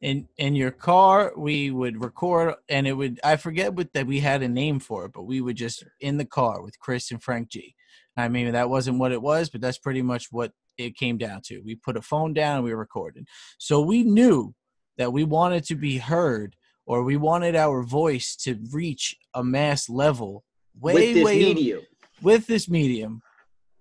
In 0.00 0.26
in 0.36 0.56
your 0.56 0.72
car, 0.72 1.32
we 1.36 1.70
would 1.70 2.02
record, 2.02 2.54
and 2.68 2.88
it 2.88 2.94
would 2.94 3.20
I 3.22 3.36
forget 3.36 3.74
what 3.74 3.92
that 3.92 4.06
we 4.06 4.18
had 4.18 4.42
a 4.42 4.48
name 4.48 4.80
for 4.80 5.04
it, 5.04 5.12
but 5.12 5.22
we 5.22 5.40
would 5.40 5.56
just 5.56 5.84
in 6.00 6.16
the 6.16 6.24
car 6.24 6.60
with 6.60 6.80
Chris 6.80 7.12
and 7.12 7.22
Frank 7.22 7.50
G. 7.50 7.76
I 8.16 8.28
mean, 8.28 8.52
that 8.52 8.68
wasn't 8.68 8.98
what 8.98 9.12
it 9.12 9.22
was, 9.22 9.48
but 9.48 9.60
that's 9.60 9.78
pretty 9.78 10.02
much 10.02 10.28
what 10.30 10.52
it 10.78 10.96
came 10.96 11.18
down 11.18 11.40
to. 11.46 11.60
We 11.60 11.76
put 11.76 11.96
a 11.96 12.02
phone 12.02 12.34
down 12.34 12.56
and 12.56 12.64
we 12.64 12.72
recorded. 12.72 13.26
So 13.58 13.80
we 13.80 14.02
knew 14.02 14.54
that 14.98 15.12
we 15.12 15.24
wanted 15.24 15.64
to 15.64 15.74
be 15.74 15.98
heard 15.98 16.56
or 16.86 17.02
we 17.02 17.16
wanted 17.16 17.56
our 17.56 17.82
voice 17.82 18.36
to 18.36 18.58
reach 18.70 19.16
a 19.34 19.42
mass 19.42 19.88
level 19.88 20.44
way 20.78 20.94
with 20.94 21.14
this 21.14 21.24
way 21.24 21.38
medium. 21.38 21.80
with 22.22 22.46
this 22.46 22.68
medium. 22.68 23.22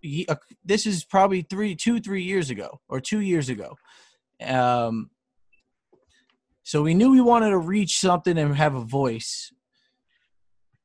He, 0.01 0.25
uh, 0.27 0.35
this 0.63 0.85
is 0.85 1.03
probably 1.03 1.41
three, 1.41 1.75
two, 1.75 1.99
three 1.99 2.23
years 2.23 2.49
ago, 2.49 2.79
or 2.89 2.99
two 2.99 3.19
years 3.19 3.49
ago. 3.49 3.75
Um, 4.43 5.11
so 6.63 6.81
we 6.81 6.93
knew 6.93 7.11
we 7.11 7.21
wanted 7.21 7.49
to 7.49 7.57
reach 7.57 7.99
something 7.99 8.37
and 8.37 8.55
have 8.55 8.75
a 8.75 8.81
voice. 8.81 9.51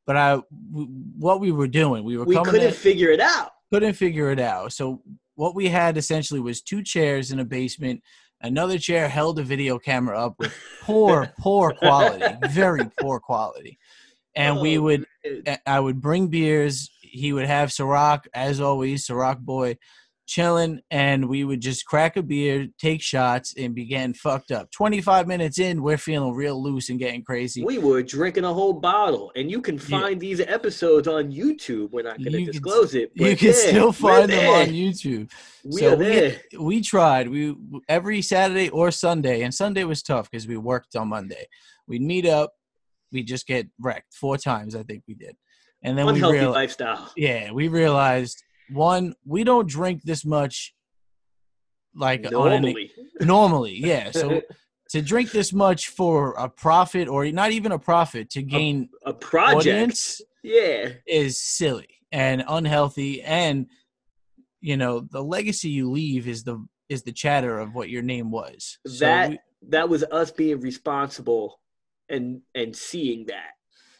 But 0.06 0.16
I, 0.16 0.30
w- 0.72 0.88
what 1.18 1.40
we 1.40 1.52
were 1.52 1.68
doing, 1.68 2.04
we 2.04 2.16
were 2.16 2.24
we 2.24 2.36
couldn't 2.36 2.68
at, 2.68 2.74
figure 2.74 3.10
it 3.10 3.20
out. 3.20 3.50
Couldn't 3.72 3.94
figure 3.94 4.30
it 4.30 4.40
out. 4.40 4.72
So 4.72 5.02
what 5.34 5.54
we 5.54 5.68
had 5.68 5.96
essentially 5.96 6.40
was 6.40 6.62
two 6.62 6.82
chairs 6.82 7.32
in 7.32 7.40
a 7.40 7.44
basement. 7.44 8.02
Another 8.40 8.78
chair 8.78 9.08
held 9.08 9.38
a 9.38 9.42
video 9.42 9.78
camera 9.78 10.18
up 10.18 10.36
with 10.38 10.54
poor, 10.82 11.32
poor 11.38 11.72
quality, 11.72 12.24
very 12.50 12.88
poor 13.00 13.18
quality 13.18 13.78
and 14.36 14.58
oh, 14.58 14.60
we 14.60 14.78
would 14.78 15.06
I 15.66 15.80
would 15.80 16.00
bring 16.00 16.28
beers. 16.28 16.90
He 17.00 17.32
would 17.32 17.46
have 17.46 17.70
Ciroc, 17.70 18.26
as 18.34 18.60
always, 18.60 19.06
Ciroc 19.06 19.40
boy, 19.40 19.78
chilling, 20.26 20.80
and 20.90 21.28
we 21.28 21.44
would 21.44 21.60
just 21.60 21.86
crack 21.86 22.16
a 22.16 22.22
beer, 22.22 22.68
take 22.78 23.00
shots, 23.02 23.54
and 23.56 23.74
be 23.74 23.84
getting 23.84 24.14
fucked 24.14 24.50
up. 24.50 24.70
Twenty 24.70 25.00
five 25.00 25.26
minutes 25.26 25.58
in, 25.58 25.82
we're 25.82 25.98
feeling 25.98 26.34
real 26.34 26.62
loose 26.62 26.90
and 26.90 26.98
getting 26.98 27.22
crazy. 27.22 27.64
We 27.64 27.78
were 27.78 28.02
drinking 28.02 28.44
a 28.44 28.52
whole 28.52 28.72
bottle, 28.72 29.32
and 29.36 29.50
you 29.50 29.60
can 29.62 29.78
find 29.78 30.22
yeah. 30.22 30.28
these 30.28 30.40
episodes 30.40 31.08
on 31.08 31.32
YouTube. 31.32 31.90
We're 31.90 32.02
not 32.02 32.18
going 32.18 32.32
to 32.32 32.52
disclose 32.52 32.92
can, 32.92 33.02
it. 33.02 33.12
you 33.14 33.36
can 33.36 33.48
yeah, 33.48 33.52
still 33.54 33.92
find 33.92 34.30
them 34.30 34.48
on 34.48 34.66
YouTube. 34.68 35.30
We 35.64 35.80
so 35.80 35.96
we, 35.96 36.36
we 36.58 36.80
tried. 36.80 37.28
We 37.28 37.56
every 37.88 38.22
Saturday 38.22 38.68
or 38.68 38.90
Sunday, 38.90 39.42
and 39.42 39.54
Sunday 39.54 39.84
was 39.84 40.02
tough 40.02 40.30
because 40.30 40.46
we 40.46 40.56
worked 40.56 40.96
on 40.96 41.08
Monday. 41.08 41.46
We'd 41.88 42.02
meet 42.02 42.26
up 42.26 42.52
we'd 43.12 43.26
just 43.26 43.46
get 43.46 43.66
wrecked 43.80 44.14
four 44.14 44.36
times. 44.36 44.74
I 44.74 44.82
think 44.82 45.02
we 45.08 45.14
did, 45.14 45.36
and 45.82 45.96
then 45.96 46.08
Unhealthy 46.08 46.34
we 46.34 46.38
realized, 46.40 46.54
lifestyle. 46.54 47.12
Yeah, 47.16 47.50
we 47.52 47.68
realized 47.68 48.42
one, 48.70 49.14
we 49.24 49.44
don't 49.44 49.68
drink 49.68 50.02
this 50.02 50.24
much, 50.24 50.74
like 51.94 52.31
normally. 52.31 52.90
An, 53.20 53.26
normally, 53.26 53.76
yeah. 53.76 54.11
So 54.11 54.42
to 54.90 55.02
drink 55.02 55.31
this 55.31 55.52
much 55.52 55.88
for 55.88 56.33
a 56.33 56.48
profit, 56.48 57.09
or 57.09 57.26
not 57.26 57.52
even 57.52 57.72
a 57.72 57.79
profit, 57.79 58.31
to 58.31 58.42
gain 58.42 58.88
a, 59.05 59.11
a 59.11 59.14
project, 59.14 59.66
audience, 59.66 60.20
yeah, 60.42 60.90
is 61.07 61.40
silly 61.40 61.88
and 62.12 62.44
unhealthy, 62.46 63.22
and 63.22 63.66
you 64.61 64.76
know 64.76 65.00
the 65.00 65.22
legacy 65.22 65.70
you 65.70 65.90
leave 65.90 66.29
is 66.29 66.44
the 66.44 66.64
is 66.88 67.02
the 67.02 67.12
chatter 67.12 67.59
of 67.59 67.74
what 67.74 67.88
your 67.88 68.02
name 68.02 68.31
was. 68.31 68.79
That 69.00 69.26
so 69.26 69.31
we, 69.31 69.38
that 69.68 69.88
was 69.88 70.05
us 70.05 70.31
being 70.31 70.61
responsible 70.61 71.61
and 72.09 72.40
and 72.55 72.74
seeing 72.74 73.26
that 73.26 73.50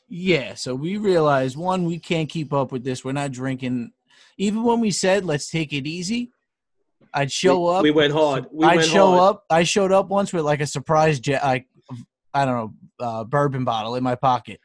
Yeah, 0.09 0.55
so 0.55 0.75
we 0.75 0.97
realized 0.97 1.57
one, 1.57 1.85
we 1.85 1.99
can't 1.99 2.29
keep 2.29 2.53
up 2.53 2.73
with 2.73 2.85
this. 2.85 3.05
We're 3.05 3.13
not 3.13 3.33
drinking. 3.33 3.93
Even 4.39 4.63
when 4.63 4.81
we 4.81 4.91
said 4.91 5.25
let's 5.25 5.51
take 5.51 5.73
it 5.73 5.87
easy, 5.87 6.31
I'd 7.13 7.33
show 7.33 7.69
we, 7.69 7.75
up. 7.77 7.83
We 7.83 7.91
went 7.91 8.13
hard. 8.13 8.47
We 8.53 8.67
I'd 8.67 8.77
went 8.77 8.89
show 8.89 9.13
hard. 9.13 9.37
up. 9.37 9.45
I 9.51 9.63
showed 9.63 9.93
up 9.93 10.09
once 10.09 10.33
with 10.33 10.45
like 10.45 10.61
a 10.61 10.67
surprise 10.67 11.21
jet, 11.21 11.43
like 11.43 11.67
I 12.35 12.45
don't 12.45 12.55
know, 12.55 12.75
uh, 13.07 13.25
bourbon 13.25 13.65
bottle 13.65 13.95
in 13.95 14.03
my 14.03 14.15
pocket, 14.15 14.61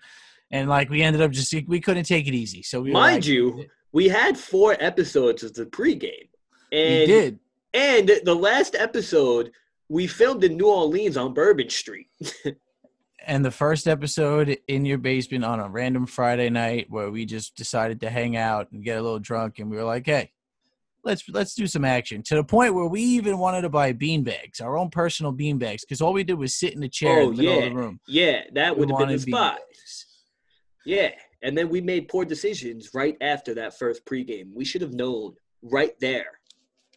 and 0.51 0.69
like 0.69 0.89
we 0.89 1.01
ended 1.01 1.21
up 1.21 1.31
just 1.31 1.53
we 1.67 1.79
couldn't 1.79 2.03
take 2.03 2.27
it 2.27 2.33
easy. 2.33 2.61
So 2.63 2.81
we 2.81 2.91
Mind 2.91 3.23
like, 3.23 3.25
you, 3.27 3.65
we 3.93 4.09
had 4.09 4.37
four 4.37 4.75
episodes 4.79 5.43
of 5.43 5.53
the 5.53 5.65
pregame, 5.65 6.29
we 6.71 7.05
did. 7.05 7.39
and 7.73 8.11
the 8.23 8.35
last 8.35 8.75
episode 8.75 9.51
we 9.87 10.07
filmed 10.07 10.43
in 10.43 10.57
New 10.57 10.67
Orleans 10.67 11.17
on 11.17 11.33
Bourbon 11.33 11.69
Street. 11.69 12.07
and 13.25 13.43
the 13.45 13.51
first 13.51 13.87
episode 13.87 14.57
in 14.67 14.85
your 14.85 14.97
basement 14.97 15.45
on 15.45 15.59
a 15.59 15.69
random 15.69 16.05
Friday 16.05 16.49
night 16.49 16.87
where 16.89 17.11
we 17.11 17.25
just 17.25 17.55
decided 17.55 18.01
to 18.01 18.09
hang 18.09 18.35
out 18.35 18.71
and 18.71 18.83
get 18.83 18.97
a 18.97 19.01
little 19.01 19.19
drunk 19.19 19.59
and 19.59 19.69
we 19.69 19.77
were 19.77 19.83
like, 19.83 20.05
hey, 20.05 20.31
let's 21.03 21.27
let's 21.29 21.53
do 21.55 21.67
some 21.67 21.85
action. 21.85 22.23
To 22.23 22.35
the 22.35 22.43
point 22.43 22.73
where 22.73 22.85
we 22.87 23.01
even 23.01 23.37
wanted 23.37 23.61
to 23.61 23.69
buy 23.69 23.91
bean 23.93 24.23
bags, 24.23 24.59
our 24.61 24.77
own 24.77 24.89
personal 24.89 25.31
bean 25.31 25.57
bags, 25.57 25.83
because 25.85 26.01
all 26.01 26.13
we 26.13 26.23
did 26.23 26.35
was 26.35 26.55
sit 26.55 26.73
in 26.73 26.83
a 26.83 26.89
chair 26.89 27.19
Oh, 27.19 27.29
in 27.29 27.35
the 27.35 27.43
middle 27.43 27.59
yeah. 27.59 27.63
of 27.65 27.69
the 27.73 27.75
room. 27.75 27.99
yeah, 28.07 28.41
that 28.53 28.77
would 28.77 28.89
have 28.89 28.99
been 28.99 29.09
the 29.09 29.19
spot. 29.19 29.59
Yeah, 30.85 31.11
and 31.43 31.55
then 31.57 31.69
we 31.69 31.79
made 31.81 32.07
poor 32.07 32.25
decisions 32.25 32.89
right 32.93 33.15
after 33.21 33.53
that 33.55 33.77
first 33.77 34.03
pregame. 34.05 34.51
We 34.53 34.65
should 34.65 34.81
have 34.81 34.93
known 34.93 35.35
right 35.61 35.93
there. 35.99 36.25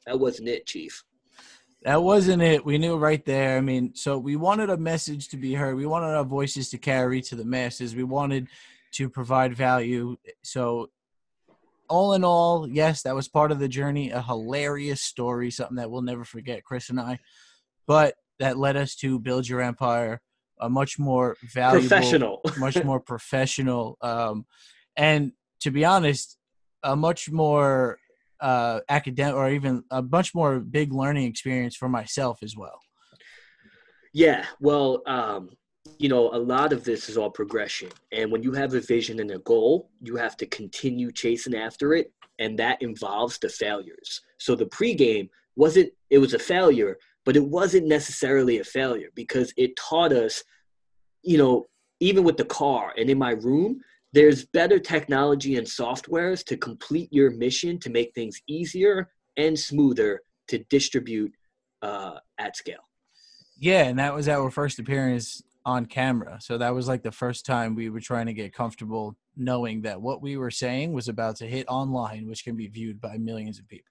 That 0.06 0.18
wasn't 0.20 0.48
it, 0.48 0.66
Chief. 0.66 1.02
That 1.84 2.02
wasn't 2.02 2.42
it. 2.42 2.64
We 2.64 2.78
knew 2.78 2.96
right 2.96 3.22
there. 3.26 3.58
I 3.58 3.60
mean, 3.60 3.94
so 3.94 4.16
we 4.16 4.36
wanted 4.36 4.70
a 4.70 4.76
message 4.78 5.28
to 5.28 5.36
be 5.36 5.52
heard. 5.52 5.76
We 5.76 5.84
wanted 5.84 6.14
our 6.16 6.24
voices 6.24 6.70
to 6.70 6.78
carry 6.78 7.20
to 7.22 7.36
the 7.36 7.44
masses. 7.44 7.94
We 7.94 8.04
wanted 8.04 8.48
to 8.92 9.10
provide 9.10 9.54
value. 9.54 10.16
So, 10.42 10.88
all 11.90 12.14
in 12.14 12.24
all, 12.24 12.66
yes, 12.66 13.02
that 13.02 13.14
was 13.14 13.28
part 13.28 13.52
of 13.52 13.58
the 13.58 13.68
journey. 13.68 14.10
A 14.10 14.22
hilarious 14.22 15.02
story, 15.02 15.50
something 15.50 15.76
that 15.76 15.90
we'll 15.90 16.00
never 16.00 16.24
forget, 16.24 16.64
Chris 16.64 16.88
and 16.88 16.98
I. 16.98 17.18
But 17.86 18.14
that 18.38 18.56
led 18.56 18.78
us 18.78 18.94
to 18.96 19.18
build 19.18 19.46
your 19.46 19.60
empire, 19.60 20.22
a 20.58 20.70
much 20.70 20.98
more 20.98 21.36
valuable, 21.52 21.86
Professional. 21.86 22.40
much 22.58 22.82
more 22.82 23.00
professional, 23.00 23.98
um, 24.00 24.46
and 24.96 25.32
to 25.60 25.70
be 25.70 25.84
honest, 25.84 26.38
a 26.82 26.96
much 26.96 27.30
more 27.30 27.98
uh, 28.40 28.80
academic 28.88 29.34
or 29.34 29.50
even 29.50 29.84
a 29.90 30.02
much 30.02 30.34
more 30.34 30.60
big 30.60 30.92
learning 30.92 31.26
experience 31.26 31.76
for 31.76 31.88
myself 31.88 32.42
as 32.42 32.56
well. 32.56 32.78
Yeah, 34.12 34.44
well, 34.60 35.02
um, 35.06 35.50
you 35.98 36.08
know, 36.08 36.30
a 36.32 36.38
lot 36.38 36.72
of 36.72 36.84
this 36.84 37.08
is 37.08 37.16
all 37.16 37.30
progression. 37.30 37.88
And 38.12 38.30
when 38.30 38.42
you 38.42 38.52
have 38.52 38.74
a 38.74 38.80
vision 38.80 39.20
and 39.20 39.30
a 39.30 39.38
goal, 39.40 39.90
you 40.00 40.16
have 40.16 40.36
to 40.38 40.46
continue 40.46 41.12
chasing 41.12 41.54
after 41.54 41.94
it. 41.94 42.12
And 42.38 42.58
that 42.58 42.80
involves 42.82 43.38
the 43.38 43.48
failures. 43.48 44.20
So 44.38 44.54
the 44.54 44.66
pregame 44.66 45.28
wasn't, 45.56 45.92
it 46.10 46.18
was 46.18 46.34
a 46.34 46.38
failure, 46.38 46.96
but 47.24 47.36
it 47.36 47.44
wasn't 47.44 47.86
necessarily 47.86 48.58
a 48.58 48.64
failure 48.64 49.08
because 49.14 49.52
it 49.56 49.76
taught 49.76 50.12
us, 50.12 50.42
you 51.22 51.38
know, 51.38 51.66
even 52.00 52.24
with 52.24 52.36
the 52.36 52.44
car 52.44 52.92
and 52.96 53.08
in 53.08 53.18
my 53.18 53.32
room, 53.32 53.80
there's 54.14 54.46
better 54.46 54.78
technology 54.78 55.56
and 55.56 55.66
softwares 55.66 56.44
to 56.44 56.56
complete 56.56 57.12
your 57.12 57.32
mission 57.32 57.80
to 57.80 57.90
make 57.90 58.14
things 58.14 58.40
easier 58.48 59.10
and 59.36 59.58
smoother 59.58 60.20
to 60.46 60.58
distribute 60.70 61.32
uh, 61.82 62.14
at 62.38 62.56
scale. 62.56 62.88
Yeah, 63.58 63.84
and 63.84 63.98
that 63.98 64.14
was 64.14 64.28
our 64.28 64.52
first 64.52 64.78
appearance 64.78 65.42
on 65.66 65.86
camera. 65.86 66.38
So 66.40 66.58
that 66.58 66.74
was 66.74 66.86
like 66.86 67.02
the 67.02 67.10
first 67.10 67.44
time 67.44 67.74
we 67.74 67.90
were 67.90 68.00
trying 68.00 68.26
to 68.26 68.32
get 68.32 68.54
comfortable 68.54 69.16
knowing 69.36 69.82
that 69.82 70.00
what 70.00 70.22
we 70.22 70.36
were 70.36 70.50
saying 70.50 70.92
was 70.92 71.08
about 71.08 71.34
to 71.36 71.46
hit 71.46 71.66
online, 71.68 72.28
which 72.28 72.44
can 72.44 72.56
be 72.56 72.68
viewed 72.68 73.00
by 73.00 73.18
millions 73.18 73.58
of 73.58 73.66
people. 73.66 73.90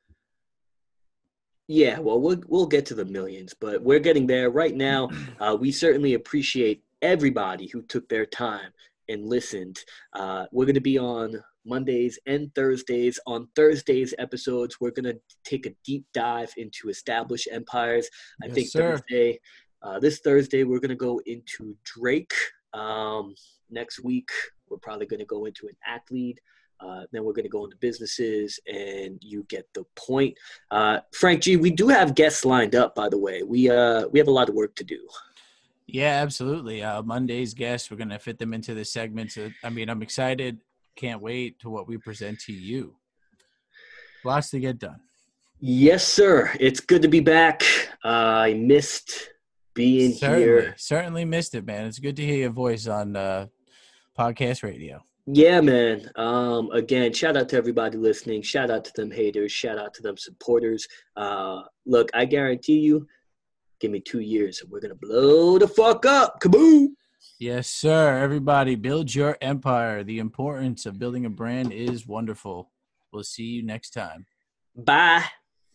Yeah, 1.68 2.00
well, 2.00 2.20
we'll 2.22 2.42
we'll 2.48 2.68
get 2.68 2.86
to 2.88 2.96
the 2.96 3.06
millions, 3.06 3.54
but 3.60 3.82
we're 3.82 4.00
getting 4.00 4.28
there 4.28 4.50
right 4.50 4.76
now. 4.76 5.10
Uh, 5.40 5.58
we 5.60 5.72
certainly 5.74 6.14
appreciate 6.14 6.82
everybody 7.02 7.68
who 7.68 7.82
took 7.82 8.08
their 8.08 8.26
time 8.26 8.72
and 9.10 9.26
listened. 9.26 9.80
Uh, 10.14 10.46
we're 10.52 10.66
going 10.66 10.76
to 10.76 10.82
be 10.82 10.98
on 10.98 11.42
Mondays 11.66 12.20
and 12.26 12.54
Thursdays. 12.56 13.20
On 13.28 13.48
Thursdays 13.56 14.14
episodes, 14.18 14.80
we're 14.80 14.92
going 14.92 15.06
to 15.06 15.20
take 15.44 15.66
a 15.66 15.74
deep 15.86 16.06
dive 16.14 16.52
into 16.58 16.90
established 16.90 17.48
empires. 17.52 18.10
I 18.42 18.48
Yes, 18.48 18.56
think 18.56 18.68
sir. 18.70 18.98
Thursday, 18.98 19.40
uh, 19.82 20.00
this 20.00 20.20
Thursday, 20.20 20.64
we're 20.64 20.80
going 20.80 20.90
to 20.90 20.96
go 20.96 21.22
into 21.26 21.76
Drake. 21.84 22.34
Um, 22.74 23.36
next 23.70 24.04
week, 24.04 24.30
we're 24.70 24.78
probably 24.78 25.06
going 25.06 25.20
to 25.20 25.26
go 25.26 25.46
into 25.46 25.68
an 25.68 25.76
athlete. 25.86 26.40
Uh, 26.80 27.04
then 27.14 27.24
we're 27.24 27.34
going 27.34 27.46
to 27.46 27.50
go 27.50 27.64
into 27.64 27.78
businesses, 27.78 28.60
and 28.68 29.18
you 29.22 29.46
get 29.48 29.66
the 29.74 29.86
point. 29.96 30.38
Uh, 30.70 31.00
Frank 31.14 31.42
G, 31.42 31.56
we 31.56 31.72
do 31.72 31.88
have 31.88 32.14
guests 32.14 32.44
lined 32.44 32.76
up. 32.76 32.94
By 32.94 33.08
the 33.08 33.18
way, 33.18 33.42
we 33.44 33.70
uh, 33.70 34.08
we 34.10 34.20
have 34.20 34.28
a 34.28 34.32
lot 34.32 34.50
of 34.50 34.56
work 34.56 34.76
to 34.76 34.84
do. 34.84 35.00
Yeah, 35.94 36.24
absolutely. 36.24 36.82
Uh, 36.82 37.04
Monday's 37.04 37.54
guests, 37.54 37.92
we're 37.92 37.98
going 37.98 38.10
to 38.10 38.18
fit 38.18 38.40
them 38.40 38.52
into 38.52 38.74
the 38.74 38.84
segments. 38.84 39.38
I 39.64 39.70
mean, 39.70 39.90
I'm 39.90 40.02
excited. 40.02 40.60
Can't 40.96 41.22
wait 41.22 41.60
to 41.60 41.70
what 41.70 41.88
we 41.88 41.98
present 41.98 42.40
to 42.42 42.52
you. 42.52 42.96
Lots 44.26 44.50
to 44.50 44.60
get 44.60 44.80
done. 44.80 45.00
Yes, 45.60 46.06
sir. 46.06 46.52
It's 46.60 46.80
good 46.80 47.04
to 47.04 47.08
be 47.08 47.20
back. 47.20 47.62
Uh, 48.04 48.08
I 48.08 48.54
missed 48.56 49.30
being 49.76 50.14
certainly, 50.14 50.44
here. 50.44 50.76
certainly 50.78 51.26
missed 51.26 51.54
it, 51.54 51.64
man. 51.64 51.86
It's 51.86 52.00
good 52.00 52.16
to 52.16 52.26
hear 52.26 52.38
your 52.38 52.50
voice 52.50 52.88
on 52.88 53.16
uh, 53.16 53.46
podcast 54.18 54.64
radio. 54.64 55.00
Yeah, 55.28 55.62
man. 55.62 56.10
Um, 56.16 56.72
again, 56.72 57.14
shout 57.14 57.38
out 57.38 57.50
to 57.50 57.56
everybody 57.58 58.00
listening. 58.00 58.42
Shout 58.42 58.72
out 58.72 58.84
to 58.86 58.92
them 58.96 59.12
haters. 59.12 59.52
Shout 59.52 59.78
out 59.78 59.94
to 59.94 60.02
them 60.02 60.18
supporters. 60.18 60.88
Uh, 61.16 61.62
look, 61.86 62.10
I 62.16 62.26
guarantee 62.26 62.80
you, 62.80 63.08
give 63.84 63.92
me 63.92 64.00
two 64.00 64.22
years 64.22 64.62
and 64.62 64.72
we're 64.72 64.80
gonna 64.80 64.96
blow 64.96 65.60
the 65.60 65.68
fuck 65.68 66.06
up. 66.06 66.40
Kaboom! 66.40 66.94
Yes, 67.38 67.68
sir. 67.68 68.18
Everybody, 68.18 68.76
build 68.76 69.14
your 69.14 69.38
empire. 69.42 70.06
The 70.06 70.20
importance 70.20 70.86
of 70.86 70.98
building 70.98 71.26
a 71.26 71.30
brand 71.30 71.74
is 71.74 72.08
wonderful. 72.08 72.72
We'll 73.12 73.26
see 73.26 73.44
you 73.44 73.64
next 73.64 73.90
time. 73.90 74.26
Bye. 74.74 75.26